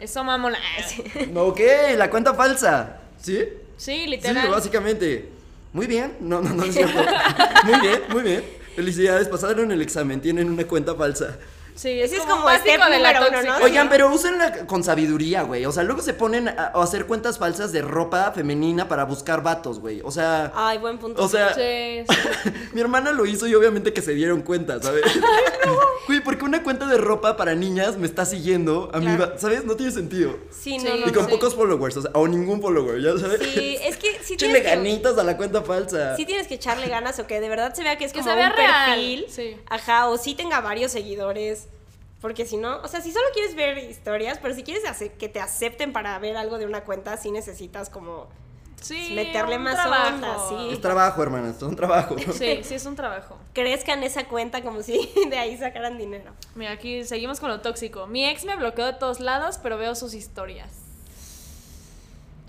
[0.00, 0.58] Eso, mamona.
[1.36, 1.60] Ok,
[1.96, 3.00] la cuenta falsa.
[3.20, 3.44] ¿Sí?
[3.76, 4.50] Sí, Sí, literal.
[4.50, 5.28] básicamente.
[5.72, 6.14] Muy bien.
[6.20, 6.98] No, no, no es cierto.
[7.64, 8.44] muy bien, muy bien.
[8.76, 11.38] Felicidades, pasaron el examen, tienen una cuenta falsa.
[11.74, 13.64] Sí, es Ese es como, como básico step de la uno, ¿no?
[13.64, 15.66] Oigan, pero úsenla con sabiduría, güey.
[15.66, 19.42] O sea, luego se ponen a, a hacer cuentas falsas de ropa femenina para buscar
[19.42, 20.00] vatos, güey.
[20.04, 21.22] O sea, Ay, buen punto.
[21.22, 22.50] o sea, Sí, sí.
[22.72, 25.02] mi hermana lo hizo y obviamente que se dieron cuenta, ¿sabes?
[26.06, 29.32] Güey, porque una cuenta de ropa para niñas me está siguiendo a mí, Claro.
[29.32, 29.64] va- ¿sabes?
[29.64, 30.36] No tiene sentido.
[30.50, 30.86] sí, Sí.
[30.86, 33.40] no, no, Y con pocos followers, o sea, o ningún follower, ¿ya sabes?
[33.54, 36.14] Sí, es que sí que, ganitas a la cuenta falsa.
[36.16, 38.30] sí tienes que echarle ganas o que de verdad se vea que es Que como
[38.30, 39.24] se vea un real, perfil.
[39.30, 39.56] sí.
[39.68, 41.63] Ajá, o sí tenga varios seguidores.
[42.24, 44.82] Porque si no, o sea, si solo quieres ver historias, pero si quieres
[45.18, 48.28] que te acepten para ver algo de una cuenta, sí necesitas como
[48.80, 50.14] Sí, meterle más trabajo.
[50.14, 50.68] onda, sí.
[50.72, 52.16] Es trabajo, hermanas, es un trabajo.
[52.32, 53.36] Sí, sí es un trabajo.
[53.52, 56.32] crezcan esa cuenta como si de ahí sacaran dinero.
[56.54, 58.06] Mira, aquí seguimos con lo tóxico.
[58.06, 60.72] Mi ex me bloqueó de todos lados, pero veo sus historias.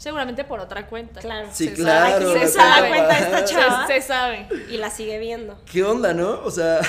[0.06, 1.20] Seguramente por otra cuenta.
[1.20, 1.48] Claro.
[1.52, 2.28] Sí, Se claro.
[2.28, 2.88] sabe, Aquí se se sabe.
[2.90, 3.88] cuenta esta Se- chava.
[3.88, 4.48] Se, sabe.
[4.70, 5.60] Y la sigue viendo.
[5.72, 6.42] ¿Qué onda, no?
[6.44, 6.80] O sea,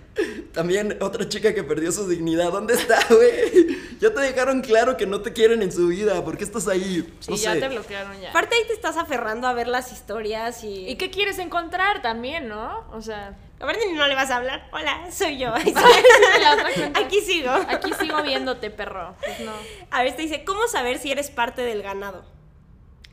[0.52, 2.52] también otra chica que perdió su dignidad.
[2.52, 3.78] ¿Dónde está, güey?
[3.98, 6.22] Ya te dejaron claro que no te quieren en su vida.
[6.22, 7.10] ¿Por qué estás ahí?
[7.20, 7.60] Sí, No ya sé.
[7.60, 8.28] te bloquearon ya.
[8.28, 10.86] Aparte ahí te estás aferrando a ver las historias y...
[10.86, 12.84] ¿Y qué quieres encontrar también, no?
[12.92, 14.68] O sea, Aparte no le vas a hablar.
[14.70, 15.54] Hola, soy yo.
[16.94, 17.50] Aquí sigo.
[17.50, 19.14] aquí sigo viéndote, perro.
[19.24, 19.52] Pues no.
[19.90, 22.22] A ver, te dice, ¿cómo saber si eres parte del ganado?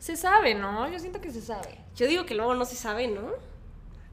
[0.04, 0.92] Se sabe, ¿no?
[0.92, 1.78] Yo siento que se sabe.
[1.96, 3.22] Yo digo que luego no se sabe, ¿no?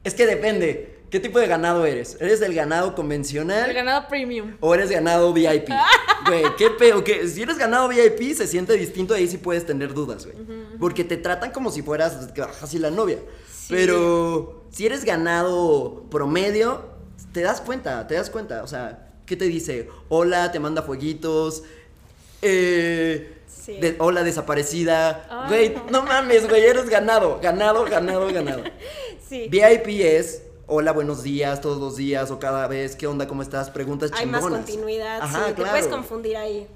[0.05, 1.01] Es que depende.
[1.09, 2.15] ¿Qué tipo de ganado eres?
[2.21, 3.69] ¿Eres del ganado convencional?
[3.69, 4.55] El ganado premium.
[4.61, 5.67] ¿O eres ganado VIP?
[6.25, 9.93] Güey, qué peo, que si eres ganado VIP se siente distinto, ahí sí puedes tener
[9.93, 10.37] dudas, güey.
[10.79, 12.29] Porque te tratan como si fueras
[12.61, 13.17] así la novia.
[13.67, 16.85] Pero si eres ganado promedio,
[17.33, 18.63] te das cuenta, te das cuenta.
[18.63, 19.89] O sea, ¿qué te dice?
[20.07, 21.63] Hola, te manda fueguitos.
[23.75, 23.79] Sí.
[23.79, 25.25] de- hola, desaparecida.
[25.29, 26.01] Ay, Güey, no.
[26.01, 28.63] no mames, güey, eres ganado, ganado, ganado, ganado.
[29.27, 29.47] Sí.
[29.49, 33.69] VIP es hola, buenos días, todos los días o cada vez, ¿qué onda, cómo estás?
[33.69, 34.65] Preguntas Hay más chingonas.
[34.65, 35.71] continuidad, Ajá, sí, te claro.
[35.71, 36.67] puedes confundir ahí.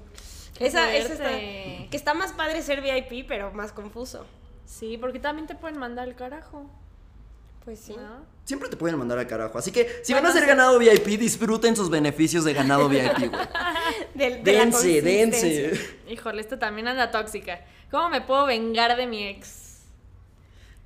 [0.58, 4.24] Esa, esa está, que está más padre ser VIP, pero más confuso.
[4.64, 6.64] Sí, porque también te pueden mandar el carajo.
[7.66, 7.94] Pues sí.
[7.96, 8.24] ¿no?
[8.44, 9.58] Siempre te pueden mandar al carajo.
[9.58, 10.48] Así que si Bueno, van a ser sí.
[10.48, 13.30] ganado VIP, disfruten sus beneficios de ganado VIP, güey.
[14.14, 15.72] De- de dense, dense.
[16.08, 17.60] Híjole, esta también anda tóxica.
[17.90, 19.80] ¿Cómo me puedo vengar de mi ex?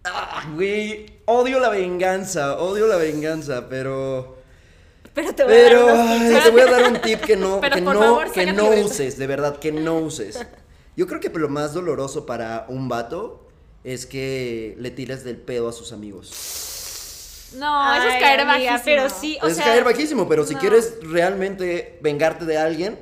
[0.04, 4.38] Ah, güey, odio la venganza, odio la venganza, pero...
[5.12, 7.80] Pero te voy a dar ay, te voy a dar un tip que no, que
[7.82, 10.46] no, favor, que no uses, de verdad, que no uses.
[10.96, 13.46] Yo creo que lo más doloroso para un vato
[13.84, 16.30] es que le tires del pedo a sus amigos.
[17.54, 18.80] No, eso es caer amiga, bajísimo.
[18.84, 20.60] Pero sí, o es sea, caer bajísimo, pero si no.
[20.60, 22.98] quieres realmente vengarte de alguien,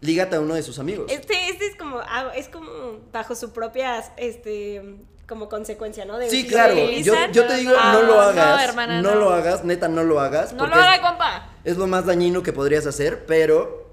[0.00, 1.10] lígate a uno de sus amigos.
[1.10, 2.68] Este, este es como, ah, es como
[3.12, 6.18] bajo su propia, este, como consecuencia, ¿no?
[6.18, 6.74] De Sí, claro.
[6.74, 8.62] Yo, te digo, ah, no lo no, hagas.
[8.64, 9.20] hermana, no, no.
[9.20, 10.52] lo hagas, neta, no lo hagas.
[10.52, 11.48] No lo porque haga, es- compa.
[11.64, 13.90] es lo más dañino que podrías hacer, pero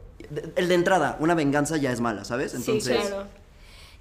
[0.55, 2.53] el de entrada, una venganza ya es mala, ¿sabes?
[2.53, 3.27] Entonces, Sí, claro.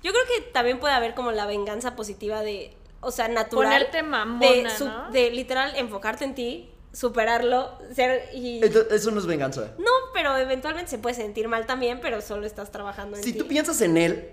[0.02, 3.68] Yo creo que también puede haber como la venganza positiva de, o sea, natural.
[3.88, 5.10] Ponerte mamona, de, su- ¿no?
[5.10, 8.60] de literal enfocarte en ti, superarlo, ser y...
[8.90, 9.72] eso no es venganza.
[9.78, 13.38] No, pero eventualmente se puede sentir mal también, pero solo estás trabajando en Si ti.
[13.38, 14.30] tú piensas en él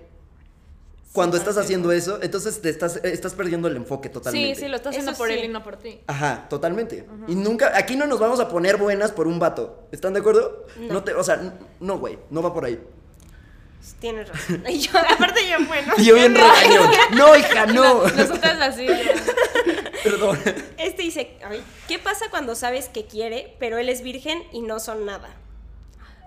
[1.12, 1.60] cuando Sí, estás sí.
[1.62, 4.54] haciendo eso, entonces te estás, estás perdiendo el enfoque totalmente.
[4.54, 5.34] Sí, sí, lo estás haciendo Eso por sí.
[5.34, 6.00] él y no por ti.
[6.06, 7.04] Ajá, totalmente.
[7.26, 9.88] Y nunca, aquí no nos vamos a poner buenas por un vato.
[9.90, 10.66] ¿Están de acuerdo?
[10.78, 11.02] No.
[11.02, 12.80] te, o sea, no, güey, no va por ahí.
[13.98, 14.64] Tienes razón.
[14.68, 15.92] Y yo, aparte yo, bueno.
[15.96, 16.90] Y yo bien regañón.
[17.12, 18.04] No, hija, no.
[18.06, 18.86] Nosotras así.
[18.86, 18.94] ya.
[20.04, 20.38] Perdón.
[20.78, 24.80] Este dice, ay, ¿qué pasa cuando sabes que quiere, pero él es virgen y no
[24.80, 25.28] son nada?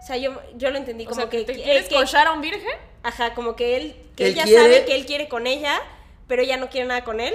[0.01, 2.27] O sea, yo, yo lo entendí O como sea, que, ¿te que- quieres que- cochar
[2.27, 2.71] a un virgen?
[3.03, 5.79] Ajá, como que él, que Él ella quiere- sabe que él quiere con ella,
[6.27, 7.33] pero ella no quiere nada con él.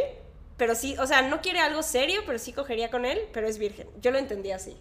[0.56, 3.58] Pero sí, o sea, no quiere algo serio, pero sí cogería con él, pero es
[3.58, 3.88] virgen.
[4.00, 4.76] Yo lo entendí así.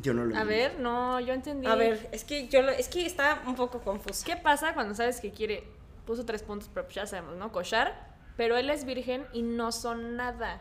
[0.00, 0.54] Yo no lo A entendí.
[0.62, 1.66] ver, no, yo entendí.
[1.66, 4.24] A ver, es que yo lo, es que está un poco confuso.
[4.24, 5.64] ¿Qué pasa cuando sabes que quiere?
[6.06, 7.52] Puso tres puntos, pero pues ya sabemos, ¿no?
[7.52, 10.60] Cochar, pero él es virgen y no son nada.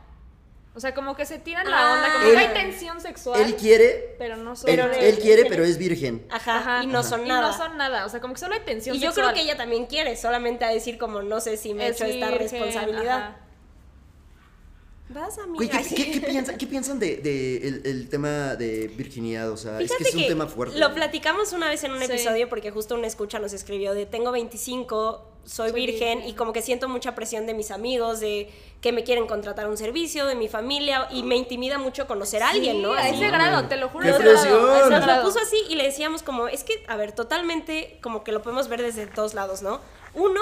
[0.74, 1.94] O sea, como que se tiran la Ah.
[1.96, 4.96] onda, como Él- que hay tensión sexual, Él quiere, pero no son él, nada.
[4.98, 6.26] él quiere, pero es virgen.
[6.30, 6.84] Ajá, Ajá.
[6.84, 7.10] y no Ajá.
[7.10, 7.42] son Y nada.
[7.42, 9.34] no son nada, o sea, como que solo hay tensión Y yo sexual.
[9.34, 12.06] creo que ella también quiere, solamente a decir como no sé si me he hecho
[12.06, 13.18] esta responsabilidad.
[13.18, 13.38] ajá.
[15.14, 15.56] Vas, amiga.
[15.56, 19.52] Güey, ¿qué, piensan, qué piensan de, de el, el tema de virginidad?
[19.52, 20.78] O sea, es Fíjate que es un tema fuerte.
[20.78, 22.06] Lo platicamos una vez en un Sí.
[22.06, 26.30] episodio porque justo una escucha nos escribió de tengo 25, soy, Soy virgen, virgen.
[26.30, 29.78] y como que siento mucha presión de mis amigos, de que me quieren contratar un
[29.78, 32.94] servicio, de mi familia y me intimida mucho conocer a alguien, ¿no?
[32.94, 34.06] A ese grado, te lo juro.
[34.06, 35.08] ¡Qué a ese grado, a ese presión!
[35.08, 38.32] Nos lo puso así y le decíamos como, es que, a ver, totalmente como que
[38.32, 39.80] lo podemos ver desde dos lados, ¿no?
[40.14, 40.42] Uno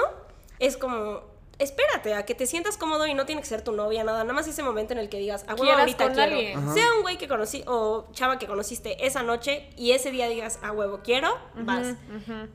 [0.59, 1.21] es como,
[1.59, 4.33] espérate a que te sientas cómodo y no tiene que ser tu novia, nada, nada
[4.33, 6.73] más ese momento en el que digas, a huevo Quieras ahorita quiero.
[6.73, 10.59] Sea un güey que conocí o chava que conociste esa noche y ese día digas,
[10.63, 11.95] a huevo quiero, vas.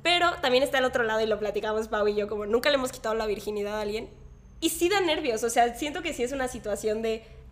[0.03, 2.77] Pero también está el otro lado y lo platicamos Pau y yo, como nunca le
[2.77, 4.09] hemos quitado la virginidad a alguien.
[4.61, 7.44] Y sí da nervios, o sea, siento que sí es una situación de, ah,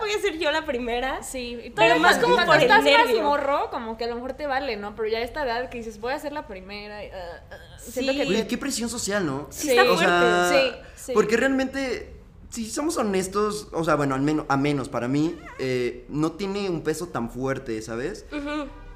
[0.00, 1.22] voy a ser yo la primera.
[1.22, 4.16] Sí, y Pero más como cuando por el estás más morro, como que a lo
[4.16, 4.94] mejor te vale, ¿no?
[4.94, 7.04] Pero ya a esta edad que dices, voy a ser la primera.
[7.04, 7.42] y, ah,
[7.78, 8.18] siento Sí.
[8.18, 9.46] que te- qué presión social, ¿no?
[9.50, 11.12] Sí, está o sea, sí, sí.
[11.14, 12.14] Porque realmente,
[12.50, 16.68] si somos honestos, o sea, bueno, al menos, a menos para mí, eh, no tiene
[16.70, 18.26] un peso tan fuerte, ¿sabes?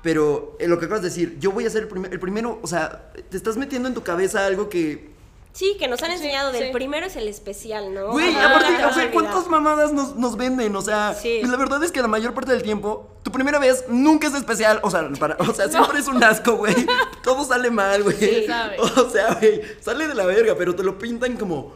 [0.03, 2.61] Pero eh, lo que acabas de decir, yo voy a ser el, primer- el primero,
[2.63, 5.11] o sea, te estás metiendo en tu cabeza algo que...
[5.59, 6.73] Sí, que nos han enseñado del sí.
[6.73, 8.13] primero es el especial, ¿no?
[8.13, 9.11] Güey, aparte, o sea.
[9.11, 10.77] ¿cuántas mamadas nos, nos venden?
[10.77, 11.41] O sea, Sí.
[11.43, 14.35] y la verdad es que la mayor parte del tiempo, tu primera vez nunca es
[14.35, 14.79] especial.
[14.85, 16.75] O sea, para, o sea siempre es un asco, güey.
[17.25, 18.17] Todo sale mal, güey.
[18.17, 18.77] Sí, sabe.
[18.81, 21.73] O sea, güey, sale de la verga, pero te lo pintan como.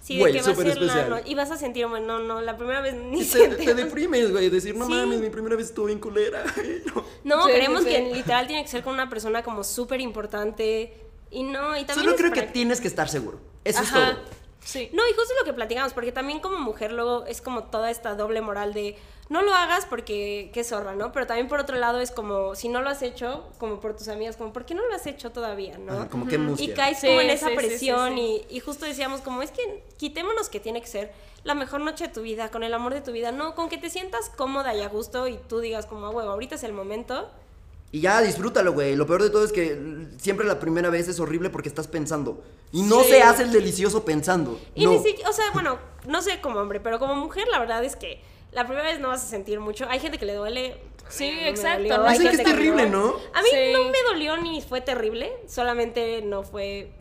[0.00, 1.10] Sí, Güey, de que va a súper ser la especial.
[1.10, 4.30] no- y vas a sentir, bueno, no, no, la primera vez ni Te, te deprimes,
[4.30, 4.92] güey, decir, no Sí.
[4.92, 6.44] mames, mi primera vez estuvo bien culera.
[6.94, 7.04] No.
[7.24, 11.05] No, Sí, creemos sí, que literal tiene que ser con una persona como súper importante.
[11.30, 12.06] Y no, y también.
[12.06, 13.38] Solo creo que tienes que estar seguro.
[13.64, 14.18] Eso es todo.
[14.64, 14.90] Sí.
[14.92, 18.14] No, y justo lo que platicamos, porque también como mujer luego es como toda esta
[18.16, 18.96] doble moral de
[19.28, 21.12] no lo hagas porque qué zorra, ¿no?
[21.12, 24.08] Pero también por otro lado es como si no lo has hecho, como por tus
[24.08, 25.92] amigas, como ¿por qué no lo has hecho todavía, no?
[25.92, 26.72] Ajá, como que mustia.
[26.72, 28.44] Y caes Sí, como en esa sí, sí, sí, presión sí.
[28.50, 31.12] Y, y justo decíamos como es que quitémonos que tiene que ser
[31.44, 33.78] la mejor noche de tu vida, con el amor de tu vida, no, con que
[33.78, 36.72] te sientas cómoda y a gusto y tú digas como, "Ah, huevo, ahorita es el
[36.72, 37.30] momento.
[37.92, 38.96] Y ya, disfrútalo, güey.
[38.96, 42.42] Lo peor de todo es que siempre la primera vez es horrible porque estás pensando.
[42.72, 43.10] Y no Sí.
[43.10, 44.60] se hace el delicioso pensando.
[44.74, 44.92] Y no.
[44.92, 47.96] ni siquiera, o sea, bueno, no sé como hombre, pero como mujer la verdad es
[47.96, 48.20] que
[48.52, 49.86] la primera vez no vas a sentir mucho.
[49.88, 50.76] Hay gente que le duele.
[51.08, 52.10] Sí, no exacto, ¿no?
[52.10, 52.98] Dicen que es terrible, no.
[53.06, 53.14] ¿no?
[53.32, 53.72] A mí Sí.
[53.72, 56.92] no me dolió ni fue terrible, solamente no fue eh,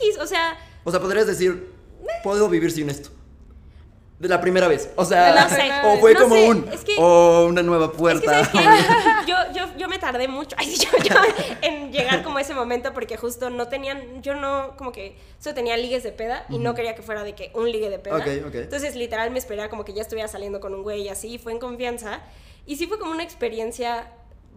[0.00, 1.70] X, o sea, O sea, podrías decir,
[2.22, 3.10] puedo vivir sin esto.
[4.18, 4.90] De la primera vez.
[4.96, 6.68] O sea, No sé, o fue no como sé, un.
[6.72, 8.44] es que- o una nueva es que puerta.
[8.44, 8.58] ¿sabes qué?
[9.26, 10.88] yo, yo, yo me tardé mucho ay, yo,
[11.62, 15.54] en llegar como a ese momento porque justo no tenían, yo no, como que solo
[15.56, 18.16] tenía ligues de peda y no quería que fuera de que un ligue de peda.
[18.16, 18.54] Ok, ok.
[18.54, 21.38] Entonces literal me esperaba como que ya estuviera saliendo con un güey y así, y
[21.38, 22.20] fue en confianza.
[22.66, 24.10] Y sí fue como una experiencia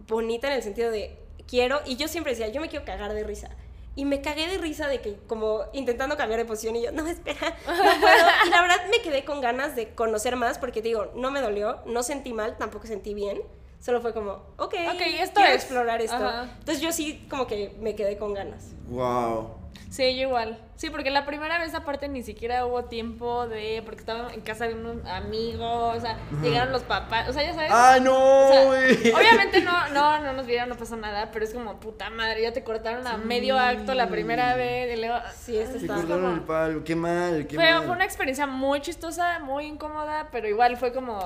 [0.06, 1.18] bonita en el sentido de
[1.48, 3.50] quiero, y yo siempre decía, yo me quiero cagar de risa.
[3.98, 7.04] Y me cagué de risa de que como intentando cambiar de posición y yo, no,
[7.08, 8.26] espera, no puedo.
[8.46, 11.40] Y la verdad me quedé con ganas de conocer más porque te digo, no me
[11.40, 13.42] dolió, no sentí mal, tampoco sentí bien.
[13.80, 15.56] Solo fue como, ok, Ok, esto quiero es.
[15.56, 16.14] explorar esto.
[16.16, 16.44] Ajá.
[16.60, 18.66] Entonces yo sí como que me quedé con ganas.
[18.88, 19.57] wow.
[19.90, 20.58] Sí, yo igual.
[20.76, 23.82] Sí, porque la primera vez aparte ni siquiera hubo tiempo de...
[23.84, 27.54] Porque estaba en casa de un amigo, o sea, llegaron los papás, o sea, ya
[27.54, 27.70] sabes.
[27.72, 28.48] ¡Ay, no!
[28.48, 29.12] O sea, güey!
[29.12, 32.52] obviamente no, no, no nos vieron, no pasó nada, pero es como, puta madre, ya
[32.52, 34.96] te cortaron a medio acto la primera vez.
[34.96, 36.84] Y luego, Sí, esto Me está cortaron el palo.
[36.84, 37.84] Qué mal, qué fue, mal.
[37.84, 41.18] fue una experiencia muy chistosa, muy incómoda, pero igual fue como,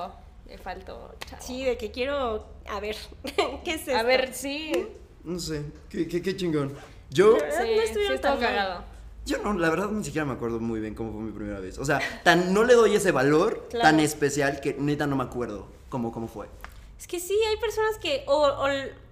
[0.47, 1.41] me faltó, chavo.
[1.41, 2.95] Sí, de que quiero, a ver,
[3.65, 3.97] ¿qué es esto?
[3.97, 4.71] A ver, sí.
[5.23, 6.73] No sé, qué, qué, qué chingón.
[7.09, 8.83] Yo, Sí, no sí estuvieron tan cagado.
[9.25, 11.77] yo no, la verdad ni siquiera me acuerdo muy bien cómo fue mi primera vez.
[11.77, 13.83] O sea, tan no le doy ese valor Claro.
[13.83, 16.47] tan especial que neta no me acuerdo cómo, cómo fue.
[16.99, 18.67] Es que sí, hay personas que o, o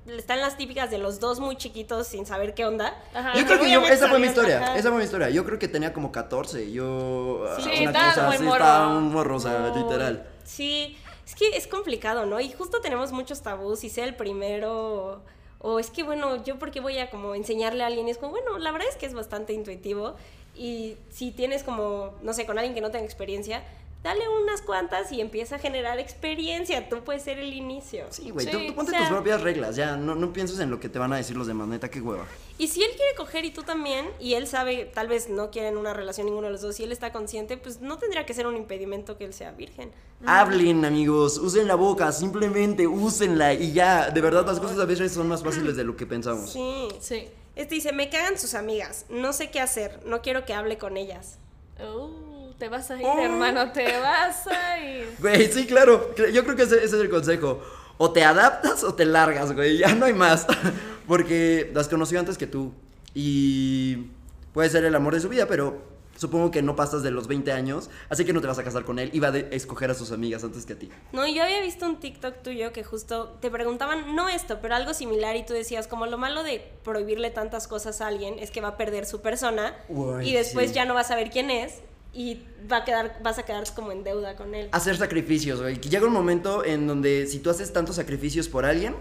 [0.07, 2.95] están las típicas de los dos muy chiquitos sin saber qué onda.
[3.13, 3.33] Ajá.
[3.35, 4.77] Yo creo que yo, esa fue mi historia, ajá.
[4.77, 5.29] esa fue mi historia.
[5.29, 7.45] Yo creo que tenía como 14, yo...
[7.59, 8.55] Sí, ah, una estabas cosa muy así, morro.
[8.55, 9.83] estaba un morro, o sea, Muy.
[9.83, 10.27] literal.
[10.45, 12.39] Sí, es que es complicado, ¿no?
[12.39, 15.21] Y justo tenemos muchos tabús y ser el primero...
[15.61, 18.57] O es que, bueno, yo porque voy a como enseñarle a alguien, es como, bueno,
[18.57, 20.15] la verdad es que es bastante intuitivo.
[20.55, 23.63] Y si tienes como, no sé, con alguien que no tenga experiencia,
[24.03, 26.89] dale unas cuantas y empieza a generar experiencia.
[26.89, 28.05] Tú puedes ser el inicio.
[28.09, 30.59] Sí, güey, Sí, tú, tú ponte o sea- tus propias reglas, ya, no, no pienses
[30.59, 32.25] en lo que te van a decir los demás, neta, qué hueva.
[32.57, 35.77] Y si él quiere coger y tú también, y él sabe, tal vez no quieren
[35.77, 38.45] una relación ninguno de los dos, y él está consciente, pues no tendría que ser
[38.47, 39.91] un impedimento que él sea virgen.
[40.25, 45.11] Hablen, amigos, usen la boca, simplemente úsenla y ya, de verdad las cosas a veces
[45.11, 46.51] son más fáciles de lo que pensamos.
[46.51, 46.87] Sí.
[46.99, 47.27] Sí.
[47.55, 50.95] Este dice, me cagan sus amigas, no sé qué hacer, no quiero que hable con
[50.97, 51.37] ellas.
[51.79, 52.30] Uh,
[52.61, 53.19] te vas a ir, Oh.
[53.19, 55.15] hermano, te vas a ir.
[55.19, 57.59] Güey, sí, claro, yo creo que ese, ese es el consejo.
[57.97, 60.45] O te adaptas o te largas, güey, ya no hay más.
[61.07, 62.71] Porque las conoció antes que tú
[63.15, 64.11] y
[64.53, 65.81] puede ser el amor de su vida, pero
[66.15, 68.85] supongo que no pasas de los 20 años, así que no te vas a casar
[68.85, 70.89] con él y va a escoger a sus amigas antes que a ti.
[71.13, 74.93] No, yo había visto un TikTok tuyo que justo te preguntaban, no esto, pero algo
[74.93, 78.61] similar, y tú decías, como lo malo de prohibirle tantas cosas a alguien es que
[78.61, 80.75] va a perder su persona Uy, y después sí.
[80.75, 81.79] ya no vas a ver quién es
[82.13, 84.69] y va a quedar, vas a quedar como en deuda con él.
[84.71, 85.79] Hacer sacrificios, güey.
[85.79, 88.95] Llega un momento en donde si tú haces tantos sacrificios por alguien,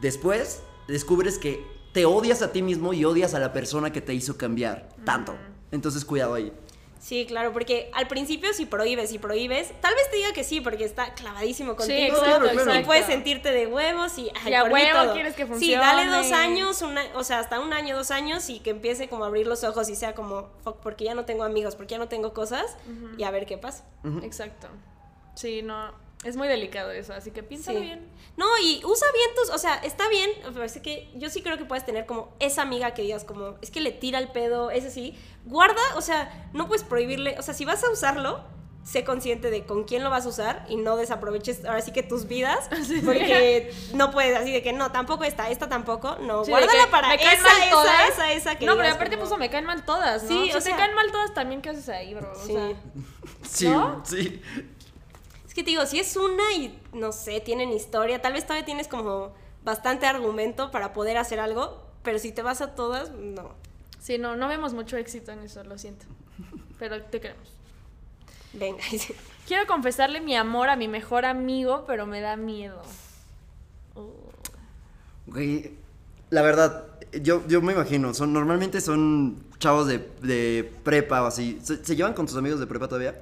[0.00, 4.14] después descubres que te odias a ti mismo y odias a la persona que te
[4.14, 5.34] hizo cambiar tanto.
[5.70, 6.52] Entonces cuidado ahí.
[7.04, 10.60] Sí, claro, porque al principio si prohíbes y prohíbes, tal vez te diga que sí,
[10.60, 11.98] porque está clavadísimo contigo.
[11.98, 12.54] exacto, Claro, claro.
[12.54, 12.86] Y exacto.
[12.86, 15.12] puedes sentirte de huevos y, ay, Y a huevo todo.
[15.14, 16.42] quieres que Sí, dale dos funcione.
[16.44, 19.48] años, una- o sea, hasta un año, dos años y que empiece como a abrir
[19.48, 22.32] los ojos y sea como, fuck, porque ya no tengo amigos, porque ya no tengo
[22.32, 22.76] cosas
[23.18, 23.84] y a ver qué pasa.
[24.22, 24.68] Exacto.
[25.34, 25.92] Sí, no,
[26.24, 27.84] es muy delicado eso, así que piénsalo Sí.
[27.86, 28.06] bien.
[28.36, 31.58] No, y usa bien tus, o sea, está bien, me parece que yo sí creo
[31.58, 34.70] que puedes tener como esa amiga que digas como, es que le tira el pedo,
[34.70, 38.44] es así, guarda, o sea, no puedes prohibirle, o sea, si vas a usarlo,
[38.84, 42.02] sé consciente de con quién lo vas a usar y no desaproveches ahora sí que
[42.02, 42.68] tus vidas,
[43.04, 46.90] porque no puedes así de que no, tampoco esta, esta tampoco, no, Sí, guárdala que
[46.90, 48.08] para me esa, caen mal esa, todas.
[48.10, 50.28] esa, esa, que No, pero aparte como- puso me caen mal todas, ¿no?
[50.28, 52.32] Sí, si o te sea- caen mal todas, también qué haces ahí, bro.
[52.32, 52.52] O Sí.
[52.54, 52.72] sea,
[53.42, 54.02] Sí, ¿No?
[54.04, 54.42] sí.
[55.46, 58.64] Es que te digo, si es una y no sé, tienen historia, tal vez todavía
[58.64, 63.54] tienes como bastante argumento para poder hacer algo, pero si te vas a todas, no.
[64.02, 66.04] Sí, no, no vemos mucho éxito en eso, lo siento.
[66.78, 67.48] pero te queremos.
[68.52, 68.82] Venga.
[69.46, 72.82] Quiero confesarle mi amor a mi mejor amigo, pero me da miedo.
[73.94, 74.12] Oh.
[75.26, 75.72] Güey,
[76.30, 76.84] la verdad,
[77.22, 81.58] yo, yo me imagino, son, normalmente son chavos de, de prepa o así.
[81.62, 83.20] ¿Se, se llevan con tus amigos de prepa todavía?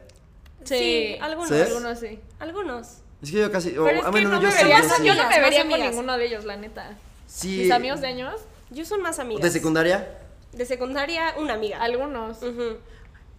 [0.64, 0.74] Sí,
[1.14, 1.48] Sí, algunos.
[1.50, 1.60] ¿Sí?
[1.62, 2.20] Algunos sí.
[2.38, 2.86] Algunos.
[3.22, 3.76] Es que yo casi.
[3.76, 5.06] o- Pero es ah, que no yo me vería, yo sí.
[5.06, 6.96] yo no me vería con ninguno de ellos, la neta.
[7.26, 7.58] Sí.
[7.62, 8.40] Mis amigos de años,
[8.70, 9.42] Yo son más amigas.
[9.42, 10.18] ¿De secundaria?
[10.52, 11.80] De secundaria, una amiga.
[11.82, 12.38] algunos.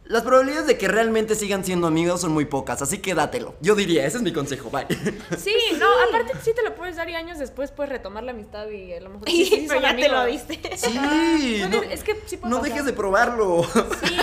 [0.05, 3.55] Las probabilidades de que realmente sigan siendo amigos son muy pocas, así que dátelo.
[3.61, 4.87] Yo diría, ese es mi consejo, bye.
[5.37, 8.67] Sí, no, aparte sí te lo puedes dar y años después puedes retomar la amistad
[8.69, 10.59] y a lo mejor sí, sí pero ya te lo diste.
[10.77, 12.63] Sí, Puede- no, es que sí no pasar.
[12.63, 13.63] dejes de probarlo.
[13.63, 14.17] Sí.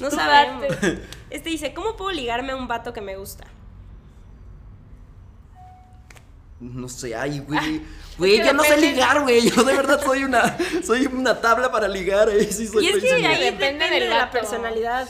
[0.00, 0.64] No sabemos.
[1.30, 3.44] Este dice, ¿cómo puedo ligarme a un vato que me gusta?
[6.60, 7.82] No sé, ay, güey.
[8.18, 9.48] Güey, yo no sé ligar, güey.
[9.50, 12.28] Yo de verdad soy una, soy una tabla para ligar.
[12.28, 14.32] Ahí sí soy Y es que ahí Depende depende, de la vato.
[14.32, 15.08] personalidad.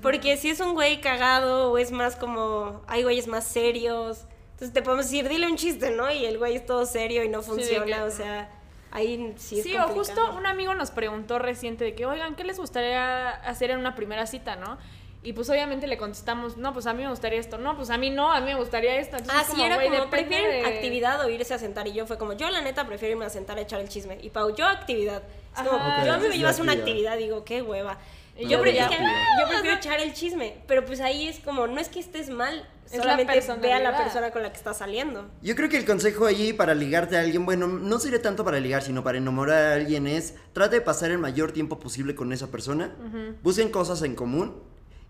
[0.00, 4.20] Porque si es un güey cagado o es más como, hay güeyes más serios,
[4.52, 6.10] entonces te podemos decir, dile un chiste, ¿no?
[6.10, 8.48] Y el güey es todo serio y no funciona, que- o sea,
[8.90, 12.44] ahí sí es Sí, o justo un amigo nos preguntó reciente de que, oigan, ¿qué
[12.44, 14.78] les gustaría hacer en una primera cita, no?
[15.24, 17.96] Y pues obviamente le contestamos, no, pues a mí me gustaría esto, no, pues a
[17.96, 19.16] mí no, a mí me gustaría esto.
[19.18, 21.86] Entonces, Ah, es sí, era güey, como, prefieren de- actividad o irse a sentar.
[21.86, 24.18] Y yo fue como, yo la neta prefiero irme a sentar a echar el chisme.
[24.20, 25.22] Y Pau, yo actividad.
[25.56, 26.04] Es como, Ajá.
[26.04, 27.16] yo a mí me llevas una actividad.
[27.16, 27.98] digo, qué hueva.
[28.36, 29.24] Y yo, yo pre- diría, es que actividad.
[29.42, 32.66] yo prefiero echar el chisme, pero pues ahí es como, no es que estés mal,
[32.86, 35.28] Es la solamente ve a la persona con la que estás saliendo.
[35.42, 38.58] Yo creo que el consejo ahí para ligarte a alguien, bueno, no sería tanto para
[38.58, 42.32] ligar, sino para enamorar a alguien es trata de pasar el mayor tiempo posible con
[42.32, 42.96] esa persona,
[43.42, 44.60] busquen cosas en común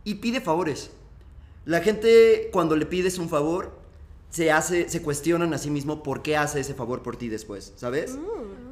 [0.05, 0.91] y pide favores.
[1.65, 3.81] La gente cuando le pides un favor
[4.31, 7.73] se hace, se cuestionan a sí mismo por qué hace ese favor por ti después,
[7.77, 8.17] ¿sabes?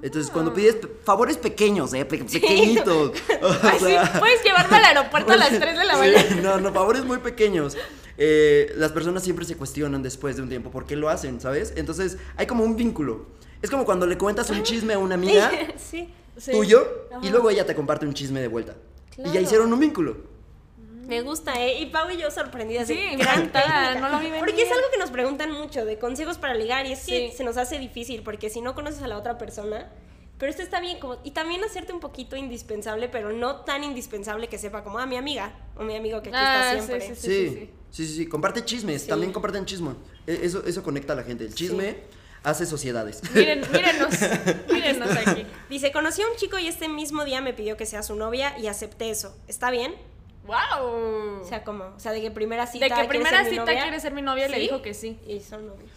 [0.02, 3.10] Entonces cuando pides favores pequeños, eh, pe- pequeñitos,
[3.42, 6.22] o puedes llevarme al aeropuerto a las 3 de la mañana.
[6.28, 7.76] Sí, no, no, favores muy pequeños.
[8.16, 11.74] Eh, las personas siempre se cuestionan después de un tiempo por qué lo hacen, ¿sabes?
[11.76, 13.26] Entonces hay como un vínculo.
[13.62, 16.08] Es como cuando le cuentas un chisme a una amiga sí.
[16.50, 16.86] Tuyo
[17.22, 18.74] y luego ella te comparte un chisme de vuelta.
[19.18, 19.40] Y ya Claro.
[19.42, 20.16] hicieron un vínculo.
[21.10, 21.80] Me gusta, ¿eh?
[21.82, 22.88] Y Pau y yo sorprendidas.
[22.88, 23.96] de Sí, gran técnica.
[24.00, 24.38] no lo vi venir.
[24.40, 26.86] Porque es algo que nos preguntan mucho, de consejos para ligar.
[26.86, 27.36] Y es que Sí.
[27.36, 29.90] se nos hace difícil, porque si no conoces a la otra persona.
[30.38, 34.48] Pero esto está bien, como, y también hacerte un poquito indispensable, pero no tan indispensable
[34.48, 37.08] que sepa como, ah, mi amiga, o mi amigo que aquí Ah, está siempre.
[37.08, 38.26] sí, Sí, sí, sí, sí, sí.
[38.26, 39.08] Comparte chismes, Sí.
[39.08, 39.90] también comparten chisme.
[40.26, 41.44] Eso, eso conecta a la gente.
[41.44, 41.98] El chisme
[42.42, 43.20] hace sociedades.
[43.34, 44.14] Miren, mírenos,
[44.72, 45.44] mírenos aquí.
[45.68, 48.56] Dice, conocí a un chico y este mismo día me pidió que sea su novia
[48.58, 49.36] y acepté eso.
[49.48, 49.94] ¿Está bien?
[50.50, 51.40] ¡Wow!
[51.42, 52.84] O sea, como, o sea, de que primera cita.
[52.86, 55.18] de que ¿quieres primera cita quiere ser mi novia y le dijo que sí.
[55.26, 55.90] Y son novios.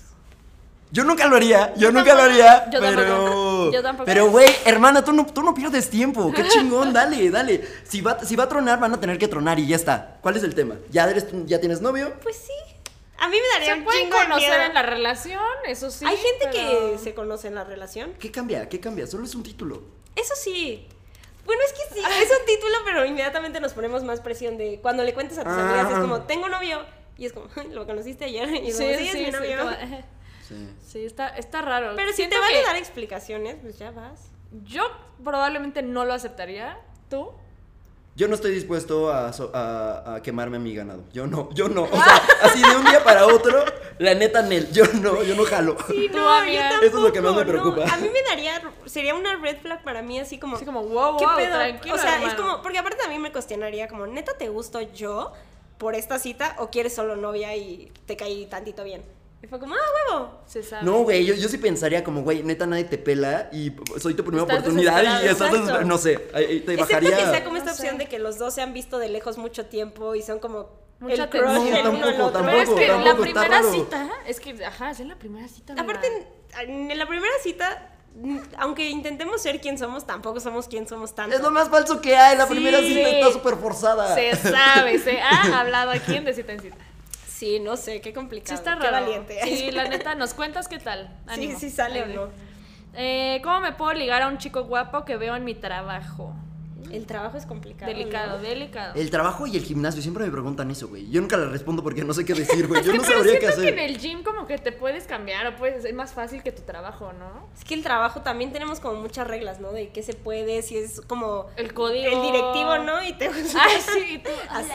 [0.92, 3.02] Yo nunca lo haría, yo, Yo nunca lo haría, yo pero...
[3.02, 4.06] tampoco, yo tampoco.
[4.06, 7.68] Pero, güey, hermana, tú no, tú no pierdes tiempo, qué chingón, dale, dale.
[7.84, 10.20] Si va, si va a tronar, van a tener que tronar y ya está.
[10.22, 10.76] ¿Cuál es el tema?
[10.92, 12.14] ¿Ya, eres, ya tienes novio?
[12.22, 12.54] Pues sí.
[13.18, 14.64] A mí me daría Se un pueden chingo de conocer miedo.
[14.66, 16.06] en la relación, eso sí.
[16.06, 18.14] Hay gente pero- que se conoce en la relación.
[18.20, 18.70] ¿Qué cambia?
[18.70, 19.08] ¿Qué cambia?
[19.08, 19.82] Solo es un título.
[20.16, 20.88] Eso sí.
[21.46, 25.04] Bueno, es que sí, es un título, pero inmediatamente nos ponemos más presión de cuando
[25.04, 25.70] le cuentes a tus Ah.
[25.70, 26.82] amigas es como, tengo novio.
[27.18, 28.50] Y es como, lo conociste ayer.
[28.64, 29.58] Y es Sí, como, sí, sí, es mi sí, novio.
[30.48, 30.70] Sí.
[30.86, 31.94] sí, está, está raro.
[31.96, 34.30] Pero si Siento te van que a dar explicaciones, pues ya vas.
[34.64, 34.84] Yo
[35.24, 36.78] probablemente no lo aceptaría.
[37.10, 37.32] ¿Tú?
[38.16, 41.04] Yo no estoy dispuesto a, so- a- a quemarme a mi ganado.
[41.14, 41.84] Yo no, yo no.
[41.84, 43.66] O sea, así de un día para otro,
[43.98, 45.76] la neta, Nel, yo no, yo no jalo.
[45.88, 46.70] Sí, no, amiga.
[46.82, 47.74] Eso es lo que más me tampoco, no.
[47.76, 47.94] preocupa.
[47.96, 51.18] A mí me daría, sería una red flag para mí así como, Así como, wow,
[51.18, 51.56] ¿qué wow, pedo?
[51.56, 54.80] tranquilo, o sea, es como, porque aparte a mí me cuestionaría como, ¿neta te gusto
[54.82, 55.34] yo
[55.80, 59.02] por esta cita o quieres solo novia y te caí tantito bien?
[59.44, 59.78] Y fue como, ah,
[60.12, 60.40] huevo.
[60.48, 60.86] Se sabe.
[60.86, 64.24] No, güey, yo, yo sí pensaría como, güey, neta nadie te pela y soy tu
[64.24, 65.84] primera Estás oportunidad y estás, exacto.
[65.84, 67.18] no sé, te Excepto bajaría.
[67.18, 67.82] que sea como esta No sé.
[67.84, 70.82] opción de que los dos se han visto de lejos mucho tiempo y son como
[71.00, 72.46] Mucha el crush No, uno tampoco, otro.
[72.46, 75.74] Pero es que tampoco, la primera cita, es que, ajá, es en la primera cita.
[75.78, 76.08] Aparte,
[76.62, 77.90] en, en la primera cita,
[78.60, 81.36] aunque intentemos ser quien somos, tampoco somos quien somos tanto.
[81.36, 82.54] Es lo más falso que hay, la Sí.
[82.54, 84.16] primera cita está súper forzada.
[84.16, 86.78] se sabe, se ha hablado aquí en de cita en cita.
[87.44, 88.56] Sí, no sé, qué Sí, complicado.
[88.58, 89.38] está qué valiente.
[89.44, 91.10] Sí, la neta, ¿nos cuentas qué tal?
[91.28, 91.60] Sí, Ánimo.
[91.60, 92.30] sí sale o no.
[92.96, 96.34] Eh, ¿Cómo me puedo ligar a un chico guapo que veo en mi trabajo?
[96.94, 97.92] El trabajo es complicado.
[97.92, 98.44] Delicado, ¿no?
[98.44, 98.94] delicado.
[98.96, 101.10] El trabajo y el gimnasio, siempre me preguntan eso, güey.
[101.10, 102.82] Yo nunca les respondo porque no sé qué decir, güey.
[102.82, 103.80] Es Yo no pero sabría qué siento que hacer.
[103.80, 106.62] en el gym como que te puedes cambiar o puedes, es más fácil que tu
[106.62, 107.48] trabajo, ¿no?
[107.58, 109.72] Es que el trabajo también tenemos como muchas reglas, ¿no?
[109.72, 112.06] De qué se puede, si es como El código.
[112.06, 113.04] el directivo, ¿no?
[113.04, 114.30] Y te Ay, sí, y tú.
[114.50, 114.70] Así,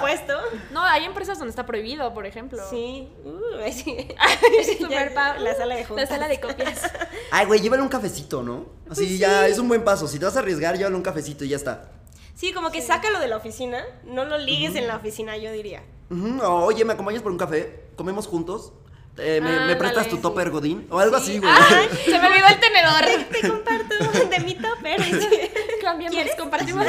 [0.00, 0.32] puesto.
[0.72, 2.60] No, hay empresas donde está prohibido, por ejemplo.
[2.68, 3.08] Sí.
[3.24, 4.08] Uh, sí.
[4.78, 6.08] Super Ya, La sala de La juntas.
[6.08, 6.82] sala de copias.
[7.30, 8.66] Ay, güey, llévale un cafecito, ¿no?
[8.90, 9.52] Así Pues ya sí.
[9.52, 10.06] es un buen paso.
[10.06, 11.90] Si te vas a arriesgar, llévale un cafecito y ya está.
[12.34, 15.82] Sí, como que sácalo de la oficina, no lo ligues en la oficina, yo diría.
[16.10, 17.84] Ujú, o, Oye, ¿me acompañas por un café?
[17.96, 18.72] ¿Comemos juntos?
[19.18, 20.22] Eh, ¿me, me Ah, prestas tu sí.
[20.22, 20.86] topper godín?
[20.90, 21.50] O algo así, güey.
[21.50, 23.04] Ay, se me olvidó el tenedor.
[23.32, 23.94] Te comparto
[24.28, 25.00] de mi topper.
[25.80, 26.34] Cambiamos, ¿Quieres?
[26.36, 26.86] compartimos,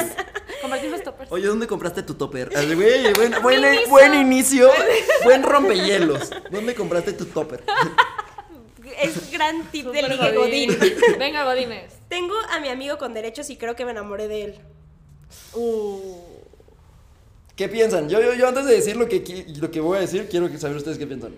[0.62, 1.32] compartimos toppers.
[1.32, 2.52] Oye, ¿dónde compraste tu topper?
[2.54, 3.90] Ay, güey, buen, buen, inicio.
[3.90, 4.70] buen inicio,
[5.24, 6.30] buen rompehielos.
[6.52, 7.64] ¿Dónde compraste tu topper?
[9.02, 10.78] Es gran tip de Súper ligue Godín.
[11.20, 11.94] Venga, Godines.
[12.10, 14.60] Tengo a mi amigo con derechos y creo que me enamoré de él.
[15.54, 16.16] Uh.
[17.56, 18.08] ¿Qué piensan?
[18.08, 20.58] Yo, yo, yo antes de decir lo que, lo que voy a decir, quiero que
[20.58, 21.34] saber ustedes qué piensan.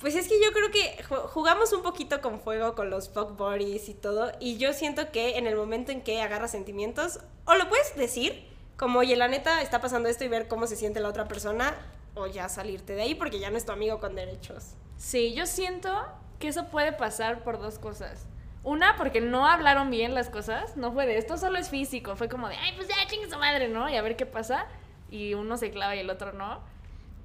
[0.00, 3.36] Pues es que yo creo que ju- jugamos un poquito con fuego con los fuck
[3.36, 4.32] buddies y todo.
[4.40, 8.44] Y yo siento que en el momento en que agarras sentimientos, o lo puedes decir,
[8.76, 11.74] como, oye, la neta está pasando esto y ver cómo se siente la otra persona,
[12.14, 14.64] o ya salirte de ahí porque ya no es tu amigo con derechos.
[14.96, 15.90] Sí, yo siento
[16.38, 18.24] que eso puede pasar por dos cosas.
[18.64, 20.76] Una, porque no hablaron bien las cosas.
[20.76, 22.16] No fue de esto solo es físico.
[22.16, 23.88] Fue como de, ay, pues ya chingue su madre, ¿no?
[23.88, 24.66] Y a ver qué pasa.
[25.10, 26.60] Y uno se clava y el otro no.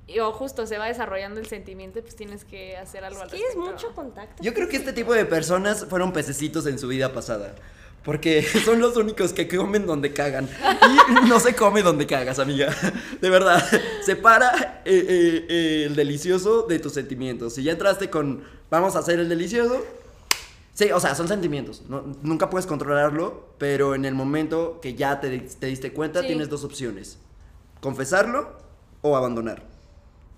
[0.08, 3.28] Y, o justo se va desarrollando el sentimiento y pues tienes que hacer algo al
[3.28, 3.72] Es que es respecto.
[3.72, 4.44] mucho contacto.
[4.44, 7.56] Yo creo que este tipo de personas fueron pececitos en su vida pasada.
[8.04, 10.48] Porque son los únicos que comen donde cagan.
[11.10, 12.74] Y no se come donde cagas, amiga.
[13.22, 13.64] De verdad.
[14.06, 17.56] Separa eh, eh, eh, el delicioso de tus sentimientos.
[17.56, 19.84] Si ya entraste con vamos a hacer el delicioso.
[20.74, 21.84] Sí, o sea, son sentimientos.
[21.88, 23.54] no- nunca puedes controlarlo.
[23.58, 26.28] Pero en el momento que ya te, te diste cuenta, Sí.
[26.28, 27.20] tienes dos opciones:
[27.82, 28.58] confesarlo
[29.02, 29.68] o abandonar.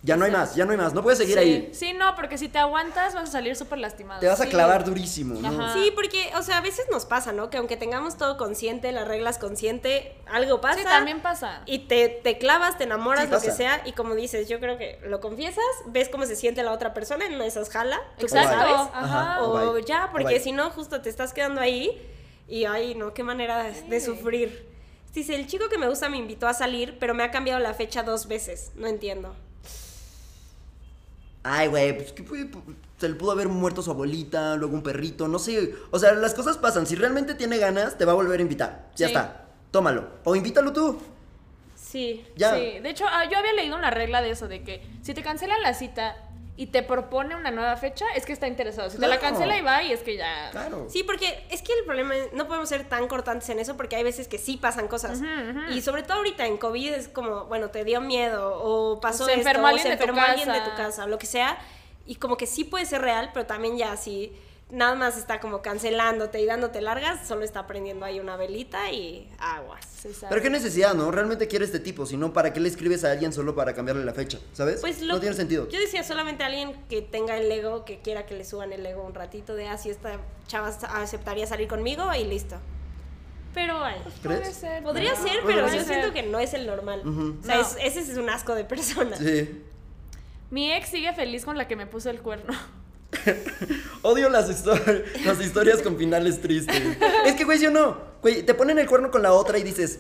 [0.06, 0.94] Ya no hay más, ya no hay más.
[0.94, 1.40] No puedes seguir sí.
[1.40, 1.70] ahí.
[1.74, 4.20] Sí, no, porque si te aguantas vas a salir súper lastimado.
[4.20, 4.50] Te vas a Sí.
[4.52, 5.64] clavar durísimo, ¿no?
[5.64, 5.74] Ajá.
[5.74, 7.50] Sí, porque, o sea, a veces nos pasa, ¿no?
[7.50, 10.78] Que aunque tengamos todo consciente, las reglas consciente, algo pasa.
[10.78, 11.64] Sí, también pasa.
[11.66, 14.78] Y te, te clavas, te enamoras, Sí, lo que sea, y como dices, yo creo
[14.78, 18.50] que lo confiesas, ves cómo se siente la otra persona, en esas jala, tú Exacto.
[18.54, 19.42] sabes, Ajá.
[19.44, 22.00] O ya, porque si no, justo te estás quedando ahí,
[22.48, 24.70] y ay, no, qué manera de, de sufrir.
[25.16, 27.74] Dice, el chico que me gusta me invitó a salir, pero me ha cambiado la
[27.74, 29.36] fecha dos veces, no entiendo.
[31.48, 32.50] Ay, güey, pues que puede-
[32.98, 35.76] se le pudo haber muerto su abuelita, luego un perrito, no sé.
[35.92, 36.88] O sea, las cosas pasan.
[36.88, 38.90] Si realmente tiene ganas, te va a volver a invitar.
[38.96, 39.14] Ya Sí.
[39.14, 39.46] está.
[39.70, 40.08] Tómalo.
[40.24, 41.00] O invítalo tú.
[41.76, 42.26] Sí.
[42.36, 42.56] Ya.
[42.56, 45.22] Sí, de hecho, ah, yo había leído una regla de eso, de que si te
[45.22, 46.16] cancelan la cita
[46.58, 48.90] y te propone una nueva fecha, es que está interesado.
[48.90, 50.52] Si te la cancela y va, y es que ya...
[50.52, 50.88] Claro.
[50.90, 53.98] Sí, porque es que el problema es, no podemos ser tan cortantes en eso porque
[53.98, 55.20] hay veces que sí pasan cosas.
[55.72, 59.34] Y sobre todo ahorita en COVID es como, bueno, te dio miedo o pasó Se
[59.34, 60.72] esto, enfermó o alguien se de tu enfermó alguien de casa.
[60.72, 61.58] tu casa, o lo que sea.
[62.06, 64.32] Y como que sí puede ser real, pero también ya si
[64.72, 69.30] nada más está como cancelándote y dándote largas, solo está prendiendo ahí una velita y
[69.40, 69.86] aguas.
[70.30, 71.12] Pero qué necesidad, ¿no?
[71.12, 72.06] Realmente quiere este tipo.
[72.06, 74.40] Si no, ¿para qué le escribes a alguien solo para cambiarle la fecha?
[74.54, 74.82] ¿Sabes?
[74.82, 75.70] Pues lo- no tiene sentido.
[75.70, 79.04] Yo decía solamente alguien que tenga el ego, que quiera que le suban el ego
[79.04, 82.56] un ratito de así esta chava aceptaría salir conmigo y listo.
[83.54, 84.56] Pero ay, Puede ¿Crees?
[84.58, 84.84] ser.
[84.84, 85.80] Podría ser, pero ser.
[85.80, 87.02] yo siento que no es el normal.
[87.06, 87.62] O sea, No.
[87.62, 89.16] es- ese es un asco de persona.
[89.16, 89.64] Sí.
[90.52, 92.54] Mi ex sigue feliz con la que me puso el cuerno.
[94.02, 96.82] Odio las, histori- las historias con finales tristes.
[97.26, 98.16] Es que, güey, yo no.
[98.22, 100.00] Güey, te ponen el cuerno con la otra y dices,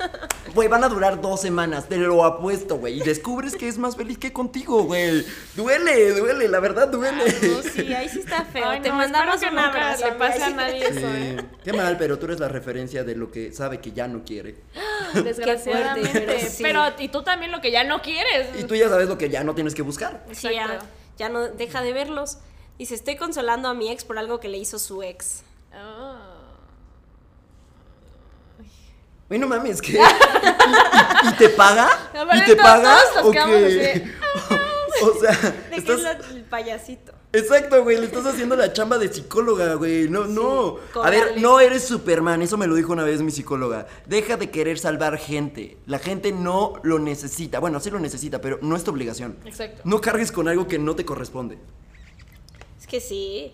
[0.55, 2.97] güey, van a durar dos semanas, te lo apuesto, güey.
[2.99, 5.23] Y descubres que es más feliz que contigo, güey.
[5.55, 7.23] Duele, duele, la verdad duele.
[7.23, 8.67] No, sí, ahí sí está feo.
[8.67, 10.05] Ay, Te no, mandamos un abrazo.
[10.05, 11.37] le pase a nadie eso, ¿eh?
[11.63, 14.55] Qué mal, pero tú eres la referencia de lo que sabe que ya no quiere.
[15.23, 16.09] Desgraciadamente.
[16.09, 17.03] fuerte, pero, pero sí.
[17.03, 18.47] y tú también lo que ya no quieres.
[18.59, 20.25] Y tú ya sabes lo que ya no tienes que buscar.
[20.31, 20.79] Sí, ya,
[21.17, 22.39] ya no deja de verlos.
[22.77, 25.43] Dice, estoy consolando a mi ex por algo que le hizo su ex.
[25.73, 26.31] Ah.
[29.27, 29.93] Güey, no mames, ¿qué?
[29.93, 31.89] ¿Y, y- y te paga?
[32.13, 32.97] ¿Y te entonces paga?
[33.13, 34.11] todos nos ¿O qué?
[35.03, 36.01] o sea, De que es estás...
[36.01, 37.11] la- el payasito.
[37.33, 40.07] Exacto, güey, le estás haciendo la chamba de psicóloga, güey.
[40.07, 40.77] No, no.
[41.03, 43.87] A ver, no eres Superman, eso me lo dijo una vez mi psicóloga.
[44.05, 45.77] Deja de querer salvar gente.
[45.85, 47.59] La gente no lo necesita.
[47.59, 49.37] Bueno, sí lo necesita, pero no es tu obligación.
[49.43, 49.81] Exacto.
[49.83, 51.57] No cargues con algo que no te corresponde.
[52.85, 53.51] Es que sí.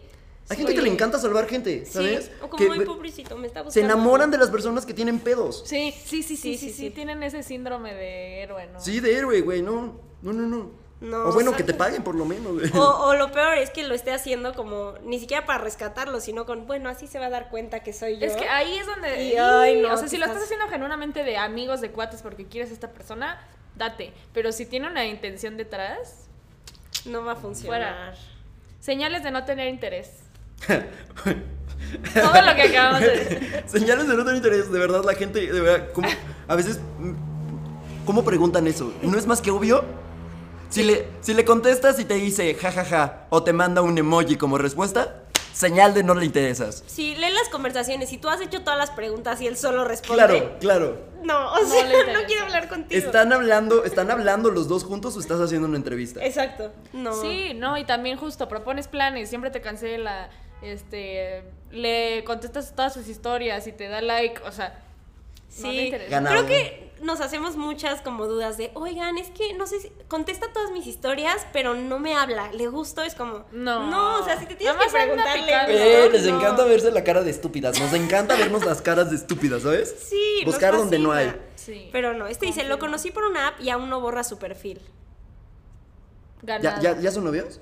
[0.50, 2.26] Hay gente que le encanta salvar gente, ¿sabes?
[2.26, 3.72] Sí, o como Que muy pobrecito, me está buscando.
[3.74, 5.64] se enamoran de las personas que tienen pedos.
[5.66, 6.90] Sí, sí, sí, sí, Sí, sí, sí, sí, sí.
[6.90, 8.82] tienen ese síndrome de héroe, ¿no?
[8.82, 9.98] Sí, de héroe, güey, no.
[10.22, 10.82] No, no, no.
[11.00, 12.70] No, o bueno, o sea, que te paguen por lo menos, güey.
[12.78, 16.46] O, o lo peor es que lo esté haciendo como, ni siquiera para rescatarlo, sino
[16.46, 18.28] con, bueno, así se va a dar cuenta que soy yo.
[18.28, 19.24] Es que ahí es donde.
[19.24, 22.22] Y, ay, no, o sea, si lo estás- estás haciendo genuinamente de amigos, de cuates,
[22.22, 23.40] porque quieres a esta persona,
[23.78, 24.12] date.
[24.34, 26.18] Pero si tiene una intención detrás,
[27.06, 28.16] No va a funcionar.
[28.82, 30.10] Señales de no tener interés.
[32.14, 33.64] Todo lo que acabamos de decir.
[33.68, 36.10] Señales de no tener interés, de verdad, la gente, de verdad, ¿cómo,
[36.48, 36.80] a veces,
[38.06, 38.94] ¿cómo preguntan eso?
[39.02, 39.84] ¿No es más que obvio?
[40.70, 44.58] Si le, si le contestas y te dice jajaja o te manda un emoji como
[44.58, 45.21] respuesta,
[45.54, 46.84] señal de no le interesas.
[46.88, 50.24] Sí, lee las conversaciones y tú has hecho todas las preguntas y él solo responde.
[50.26, 51.12] Claro, claro.
[51.24, 52.26] No, o No sea, no, interesa.
[52.26, 53.00] quiere hablar contigo.
[53.06, 56.24] ¿Están hablando, ¿Están hablando los dos juntos o estás haciendo una entrevista?
[56.26, 56.72] Exacto.
[56.94, 57.14] No.
[57.22, 60.30] Sí, no, y también justo propones planes, siempre te cancela,
[60.62, 64.91] este, le contestas todas sus historias y te da like, o sea, no
[65.52, 65.92] Sí.
[66.10, 66.36] Ganado.
[66.36, 70.54] creo que nos hacemos muchas como dudas de, oigan, es que no sé si contesta
[70.54, 72.52] todas mis historias, pero no me habla.
[72.54, 73.02] ¿Le gusto?
[73.02, 73.88] Es como, No.
[73.90, 75.52] no, o sea, si te tienes Nada que preguntarle.
[76.06, 76.38] Eh, les No.
[76.38, 77.80] encanta verse la cara de estúpidas.
[77.80, 79.94] Nos encanta vernos las caras de estúpidas, ¿sabes?
[80.10, 81.34] Sí, Buscar donde no hay.
[81.56, 81.90] Sí.
[81.92, 84.80] Pero no, este dice, lo conocí por una app y aún no borra su perfil.
[86.44, 87.60] ¿Ya, ya, ¿Ya son novios?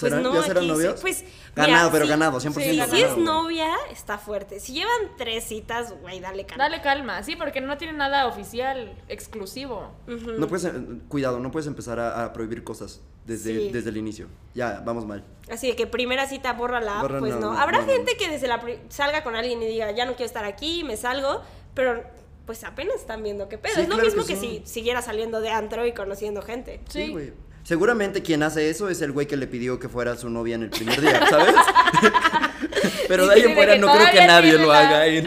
[0.00, 0.94] Pues ¿Serán- no, ¿Ya serán sí, novios?
[0.96, 1.24] sí, pues,
[1.54, 2.96] ganado, mira, pero sí, ganado, 100% sí, ganado.
[2.96, 3.24] si es güey.
[3.24, 4.58] novia, está fuerte.
[4.60, 6.64] Si llevan tres citas, güey, dale calma.
[6.64, 9.90] Dale calma, sí, porque no tiene nada oficial, exclusivo.
[10.08, 10.32] Ujú.
[10.32, 10.72] No puedes, eh,
[11.08, 13.70] cuidado, no puedes empezar a, a prohibir cosas desde, Sí.
[13.72, 14.26] desde el inicio.
[14.54, 15.24] Ya, vamos mal.
[15.50, 17.52] Así de que primera cita borra la Borra, pues no, no.
[17.52, 20.26] no, Habrá no, gente que desde la salga con alguien y diga, ya no quiero
[20.26, 21.42] estar aquí, me salgo,
[21.74, 22.02] pero
[22.46, 23.74] pues apenas están viendo qué pedo.
[23.74, 26.80] Sí, es lo claro mismo que que, si siguiera saliendo de antro y conociendo gente.
[26.88, 27.12] Sí, Sí.
[27.12, 27.32] güey.
[27.62, 30.62] Seguramente quien hace eso es el güey que le pidió que fuera su novia en
[30.64, 31.54] el primer día, ¿sabes?
[33.08, 35.04] Pero de ahí en fuera no creo que nadie lo haga.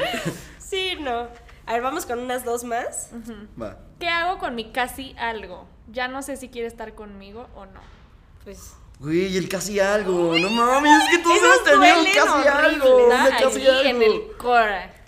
[0.59, 1.27] Sí, no.
[1.67, 3.09] A ver, vamos con unas dos más.
[3.61, 3.77] Va.
[3.99, 5.67] ¿Qué hago con mi casi algo?
[5.91, 7.79] Ya no sé si quiere estar conmigo o no.
[8.43, 10.35] Pues Güey, el casi algo.
[10.39, 12.95] No mames, es que todos hemos tenido casi algo.
[12.95, 13.37] horrible.
[13.39, 14.13] casi allí en algo.
[14.13, 15.02] el core.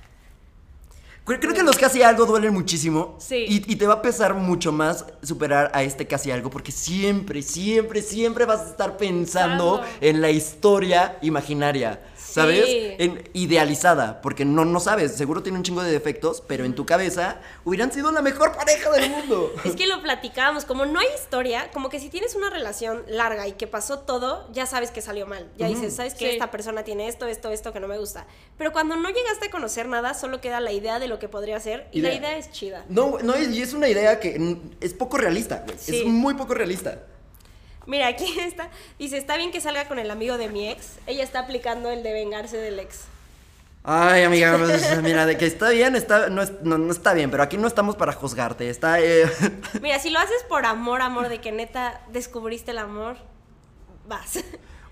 [1.25, 3.15] Creo, que los casi algo duelen muchísimo.
[3.19, 3.45] Sí.
[3.47, 7.41] Y, y te va a pesar mucho más superar a este casi algo porque siempre,
[7.41, 9.81] siempre, siempre vas a estar pensando Pensando.
[10.01, 11.99] en la historia imaginaria.
[12.35, 12.65] ¿Sabes?
[12.65, 12.95] Sí.
[12.99, 16.85] En, idealizada, porque no, no sabes, seguro tiene un chingo de defectos, pero en tu
[16.85, 19.53] cabeza hubieran sido la mejor pareja del mundo.
[19.63, 23.47] es que lo platicábamos, como no hay historia, como que si tienes una relación larga
[23.47, 25.49] y que pasó todo, ya sabes que salió mal.
[25.57, 26.31] Ya dices, ¿sabes que Sí.
[26.31, 28.25] Esta persona tiene esto, esto, esto que no me gusta.
[28.57, 31.59] Pero cuando no llegaste a conocer nada, solo queda la idea de lo que podría
[31.59, 32.35] ser y la Idea.
[32.37, 32.83] es chida.
[32.89, 35.77] No, no, y es una idea que es poco realista, güey.
[35.79, 35.99] Sí.
[35.99, 37.03] Es muy poco realista.
[37.87, 38.69] Mira, aquí está.
[38.99, 40.97] Dice, está bien que salga con el amigo de mi ex.
[41.07, 43.01] Ella está aplicando el de vengarse del ex.
[43.83, 47.29] Ay, amiga, pues, mira, de que está bien, está, no, es- no, no está bien,
[47.29, 48.69] pero aquí no estamos para juzgarte.
[48.69, 48.99] Está.
[48.99, 49.29] eh,
[49.81, 53.17] Mira, si lo haces por amor, amor, de que neta descubriste el amor,
[54.07, 54.39] vas.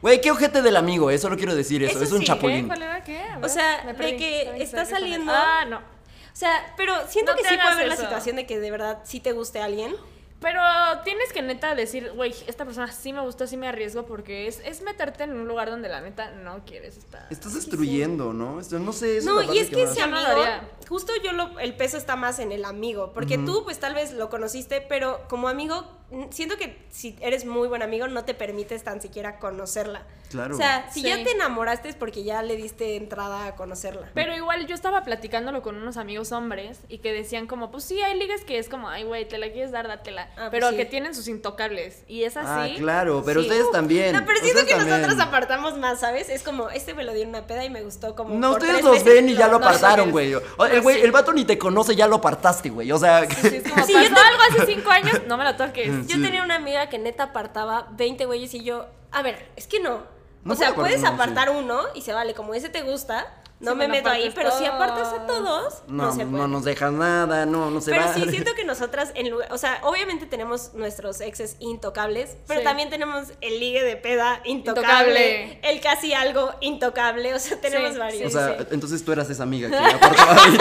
[0.02, 2.28] Güey, qué ojete del amigo, eso no quiero decir eso, Eso es un sí, ¿eh?
[2.28, 2.62] chapulín.
[2.64, 2.68] ¿Qué?
[2.68, 3.20] ¿Cuál era qué?
[3.24, 5.78] A O ver, sea, de que Está saliendo- Ah, no.
[5.78, 9.00] O sea, pero siento No que sí puede haber la situación de que de verdad
[9.06, 9.96] sí te guste alguien.
[10.44, 10.60] Pero
[11.06, 14.60] tienes que neta decir, güey, esta persona sí me gustó, sí me arriesgo, porque es,
[14.66, 17.26] es meterte en un lugar donde la neta no quieres estar.
[17.30, 18.60] Estás destruyendo, ¿no?
[18.60, 20.44] Esto, no sé, eso No, es la y es que más- ese amigo,
[20.90, 24.12] justo yo lo, el peso está más en el amigo, porque tú pues tal vez
[24.12, 25.88] lo conociste, pero como amigo,
[26.32, 30.04] siento que si eres muy buen amigo no te permites tan siquiera conocerla.
[30.30, 30.56] Claro.
[30.56, 31.08] O sea, si Sí.
[31.08, 34.10] ya te enamoraste es porque ya le diste entrada a conocerla.
[34.16, 38.02] Pero igual yo estaba platicándolo con unos amigos hombres y que decían como, pues sí,
[38.02, 40.30] hay ligas que es como, ay, güey, te la quieres dar, dátela.
[40.32, 40.78] Ah, pues pero sí.
[40.78, 42.04] que tienen sus intocables.
[42.08, 42.76] Y es Ah, así.
[42.78, 43.48] claro, pero Sí.
[43.48, 44.12] ustedes también.
[44.16, 46.30] No, pero siento que nosotros apartamos más, ¿sabes?
[46.30, 48.34] Es como, este me lo dio en una peda y me gustó como.
[48.34, 50.34] No, por ustedes tres los ven y ya lo apartaron, no, güey.
[50.34, 52.92] O- El güey, el vato ni te conoce, ya lo apartaste, güey.
[52.92, 55.44] O sea, Sí, es como, Sí, pasó yo te- algo hace cinco años, no me
[55.44, 56.03] lo toques.
[56.08, 59.80] Yo tenía una amiga que neta apartaba 20 güeyes y yo, a ver, es que
[59.80, 60.04] no.
[60.44, 62.82] No o sea, puede puedes apartar uno, apartar uno y se vale, como ese te
[62.82, 65.84] gusta, no me pero meto ahí, pero si apartas a todos.
[65.88, 66.48] no, no, se no, puede.
[66.50, 68.14] nos dejas nada, no, no se pero va.
[68.14, 72.64] sí, siento que nosotras, en lugar, o sea, obviamente tenemos nuestros exes intocables, pero Sí.
[72.66, 75.60] también tenemos el ligue de peda intocable, Intocable.
[75.64, 78.36] el casi algo intocable, o sea, tenemos Sí, varios.
[78.36, 78.66] O sea, sí.
[78.72, 80.58] entonces tú eras esa amiga que apartaba ahí.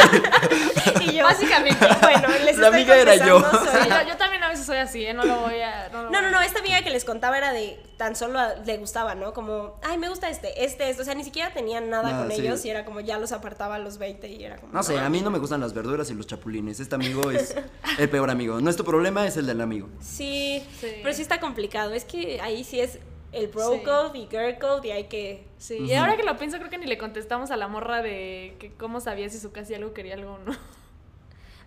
[1.08, 1.86] y yo, Básicamente.
[2.02, 3.40] bueno, les La amiga era yo.
[3.40, 5.14] soy yo, yo también a veces soy así, ¿eh?
[5.14, 5.88] No lo voy a.
[5.92, 8.76] No, No, no, no, esta amiga que les contaba era de tan solo a- le
[8.78, 9.32] gustaba, ¿no?
[9.32, 11.02] Como, ay, me gusta este, este, este.
[11.02, 12.40] O sea, ni siquiera tenían nada Nada, con sí.
[12.40, 14.72] ellos y era como ya los apartaba a los 20 y era como.
[14.72, 16.80] No sé, a mí no me gustan las verduras y los chapulines.
[16.80, 17.54] Este amigo es
[17.98, 18.60] el peor amigo.
[18.60, 19.88] Nuestro problema es el del amigo.
[20.00, 20.88] Sí, Sí.
[21.02, 21.94] pero sí está complicado.
[21.94, 22.98] Es que ahí sí es
[23.32, 23.80] el bro Sí.
[23.82, 25.46] code y girl code y hay que.
[25.58, 28.56] Sí, y ahora que lo pienso, creo que ni le contestamos a la morra de
[28.58, 30.56] que cómo sabía si su casi algo quería algo o no.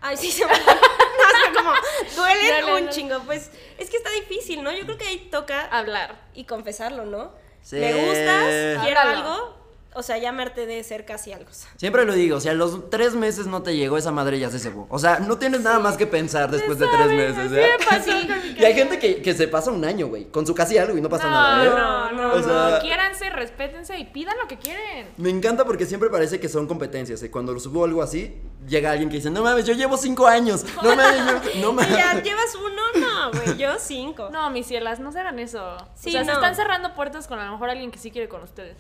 [0.02, 0.52] Ay, sí, se me.
[0.54, 1.72] no, es como,
[2.16, 2.90] duelen Dale, un dale.
[2.90, 3.20] chingo.
[3.26, 3.50] Pues
[3.80, 4.72] es que está difícil, ¿no?
[4.72, 6.28] Yo creo que ahí toca Hablar.
[6.36, 7.32] y confesarlo, ¿no?
[7.64, 7.78] Sí.
[7.78, 8.84] ¿Me gustas?
[8.84, 9.65] ¿Quiero algo?
[9.96, 11.50] O sea, ya me harté de ser casi algo.
[11.78, 14.60] Siempre lo digo, si a los tres meses no te llegó esa madre, ya se
[14.60, 14.88] cebó.
[14.90, 17.52] O sea, no tienes nada más que pensar después de tres meses.
[17.54, 17.68] ¿eh?
[17.80, 20.46] me pasó con mi Y hay gente que, que se pasa un año, güey, con
[20.46, 21.70] su casi algo y no pasa no, nada, ¿eh?
[21.70, 22.80] no, no, O sea- no.
[22.82, 25.08] Quiéranse, respétense y pidan lo que quieren.
[25.18, 27.24] Me encanta porque siempre parece que son competencias.
[27.24, 27.32] ¿eh?
[27.32, 28.36] Cuando subo algo así,
[28.68, 30.66] llega alguien que dice, no mames, yo llevo cinco años.
[30.84, 31.26] No mames,
[31.56, 31.90] yo- no Y mames.
[31.98, 34.30] ya llevas uno, no, güey, yo cinco.
[34.32, 35.78] No, mis cielas, no se hagan eso.
[35.96, 38.28] Sí, o sea, se están cerrando puertas con a lo mejor alguien que sí quiere
[38.28, 38.76] con ustedes.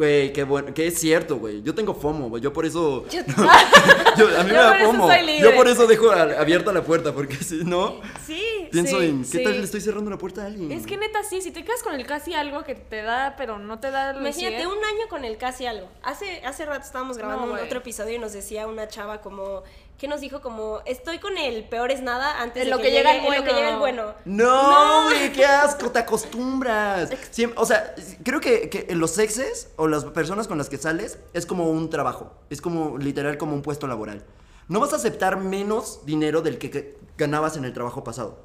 [0.00, 1.60] Güey, qué bueno, que es cierto, güey.
[1.62, 2.42] Yo tengo FOMO, güey.
[2.42, 3.04] Yo por eso.
[3.10, 3.20] Yo-
[4.16, 5.08] yo- a mí me Yo da por eso FOMO.
[5.42, 8.59] Yo por eso dejo a- abierta la puerta, porque si no, Sí.
[8.70, 9.44] Pienso Sí, en qué sí.
[9.44, 10.72] tal le estoy cerrando la puerta a alguien.
[10.72, 13.58] Es que neta sí, si te quedas con el casi algo que te da, pero
[13.58, 15.88] no te da lo Imagínate un año con el casi algo.
[16.02, 17.64] Hace, hace rato estábamos grabando No, un güey.
[17.66, 19.62] otro episodio y nos decía una chava como,
[19.98, 20.40] ¿qué nos dijo?
[20.40, 23.26] Como, estoy con el peor es nada antes En de lo que, que llega llegue,
[23.28, 23.58] el en lo que bueno.
[23.60, 24.14] llega el bueno.
[24.24, 27.10] No, güey, qué asco, te acostumbras.
[27.56, 31.46] O sea, creo que, que los exes o las personas con las que sales es
[31.46, 32.32] como un trabajo.
[32.50, 34.24] Es como literal como un puesto laboral.
[34.68, 38.38] No vas a aceptar menos dinero del que, que ganabas en el trabajo pasado.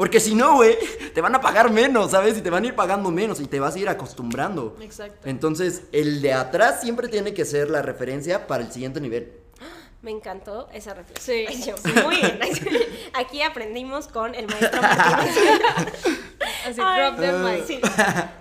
[0.00, 0.78] Porque si no, güey,
[1.12, 2.38] te van a pagar menos, ¿sabes?
[2.38, 4.74] Y te van a ir pagando menos y te vas a ir acostumbrando.
[4.80, 5.28] Exacto.
[5.28, 9.30] Entonces, el de atrás siempre tiene que ser la referencia para el siguiente nivel.
[10.00, 11.76] Me encantó esa reflexión.
[11.76, 11.92] Sí.
[12.02, 12.40] Muy bien.
[13.12, 15.36] Aquí aprendimos con el maestro Martínez.
[16.66, 17.64] Así, Ay, drop the mic.
[17.66, 17.80] sí.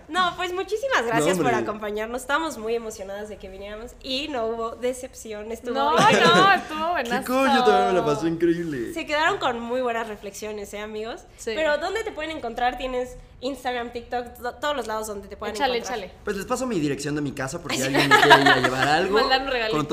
[0.08, 2.22] No, pues muchísimas gracias No, por acompañarnos.
[2.22, 5.52] Estamos muy emocionadas de que viniéramos y no hubo decepción.
[5.52, 6.20] Estuvo No, bien.
[6.24, 7.32] no, estuvo Qué buenazo.
[7.32, 8.94] cool, yo también me la pasé increíble.
[8.94, 11.22] Se quedaron con muy buenas reflexiones, ¿eh, amigos?
[11.38, 11.52] Sí.
[11.56, 12.78] Pero ¿dónde te pueden encontrar?
[12.78, 16.00] Tienes Instagram, TikTok, to- todos los lados donde te pueden Échale, encontrar.
[16.00, 16.14] échale.
[16.26, 18.58] Pues les paso mi dirección de mi casa por si alguien me quiere ir a
[18.60, 19.20] llevar algo.
[19.20, 19.42] Mandar
[19.74, 19.88] un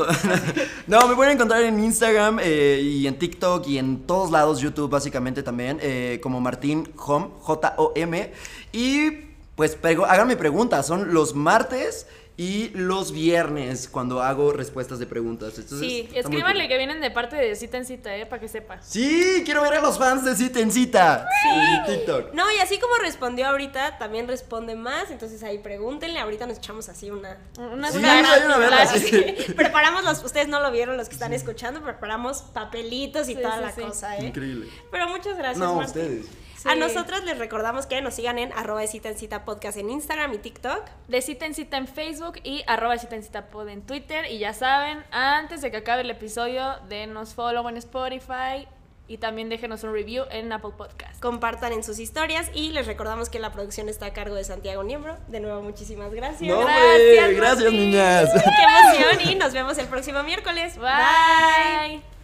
[0.87, 4.91] no, me pueden encontrar en Instagram eh, y en TikTok y en todos lados, YouTube
[4.91, 8.33] básicamente también, eh, como Martín Hom, J-O-M.
[8.73, 9.11] Y
[9.55, 12.07] pues háganme preguntas, son los martes
[12.39, 15.55] y los viernes cuando hago respuestas de preguntas.
[15.59, 16.69] Entonces, Sí, escríbanle cool.
[16.69, 18.81] que vienen de parte de cita en cita, eh, para que sepa.
[18.83, 21.27] Sí, quiero ver a los fans de Cita en Cita.
[21.43, 21.49] Sí.
[21.93, 22.35] En TikTok.
[22.35, 25.11] No, y así como respondió ahorita, también responde más.
[25.11, 26.21] Entonces ahí pregúntenle.
[26.21, 27.39] Ahorita nos echamos así una.
[27.59, 29.03] Unas Sí, ganas, vayan a verla, flash.
[29.03, 29.53] sí.
[29.55, 30.23] preparamos los.
[30.23, 31.83] Ustedes no lo vieron, los que están escuchando.
[31.83, 33.81] Preparamos papelitos y Sí, toda sí, la sí.
[33.81, 34.27] cosa, ¿eh?
[34.27, 34.69] Increíble.
[34.91, 35.87] Pero muchas gracias, No, Martín.
[36.03, 36.27] ustedes.
[36.69, 36.79] A Sí.
[36.79, 40.33] nosotras les recordamos que nos sigan en arroba de cita en cita podcast en Instagram
[40.35, 40.83] y TikTok.
[41.09, 44.27] De cita en cita en Facebook y arroba de cita en cita pod en Twitter.
[44.31, 48.67] Y ya saben, antes de que acabe el episodio, denos follow en Spotify
[49.09, 51.21] y también déjenos un review en Apple Podcast.
[51.21, 54.83] Compartan en sus historias y les recordamos que la producción está a cargo de Santiago
[54.83, 55.17] Niembro.
[55.29, 56.51] De nuevo, muchísimas gracias.
[56.51, 58.31] No, Gracias, gracias niñas.
[58.35, 59.31] ¡Qué emoción!
[59.31, 60.77] Y nos vemos el próximo miércoles.
[60.77, 62.16] Bye.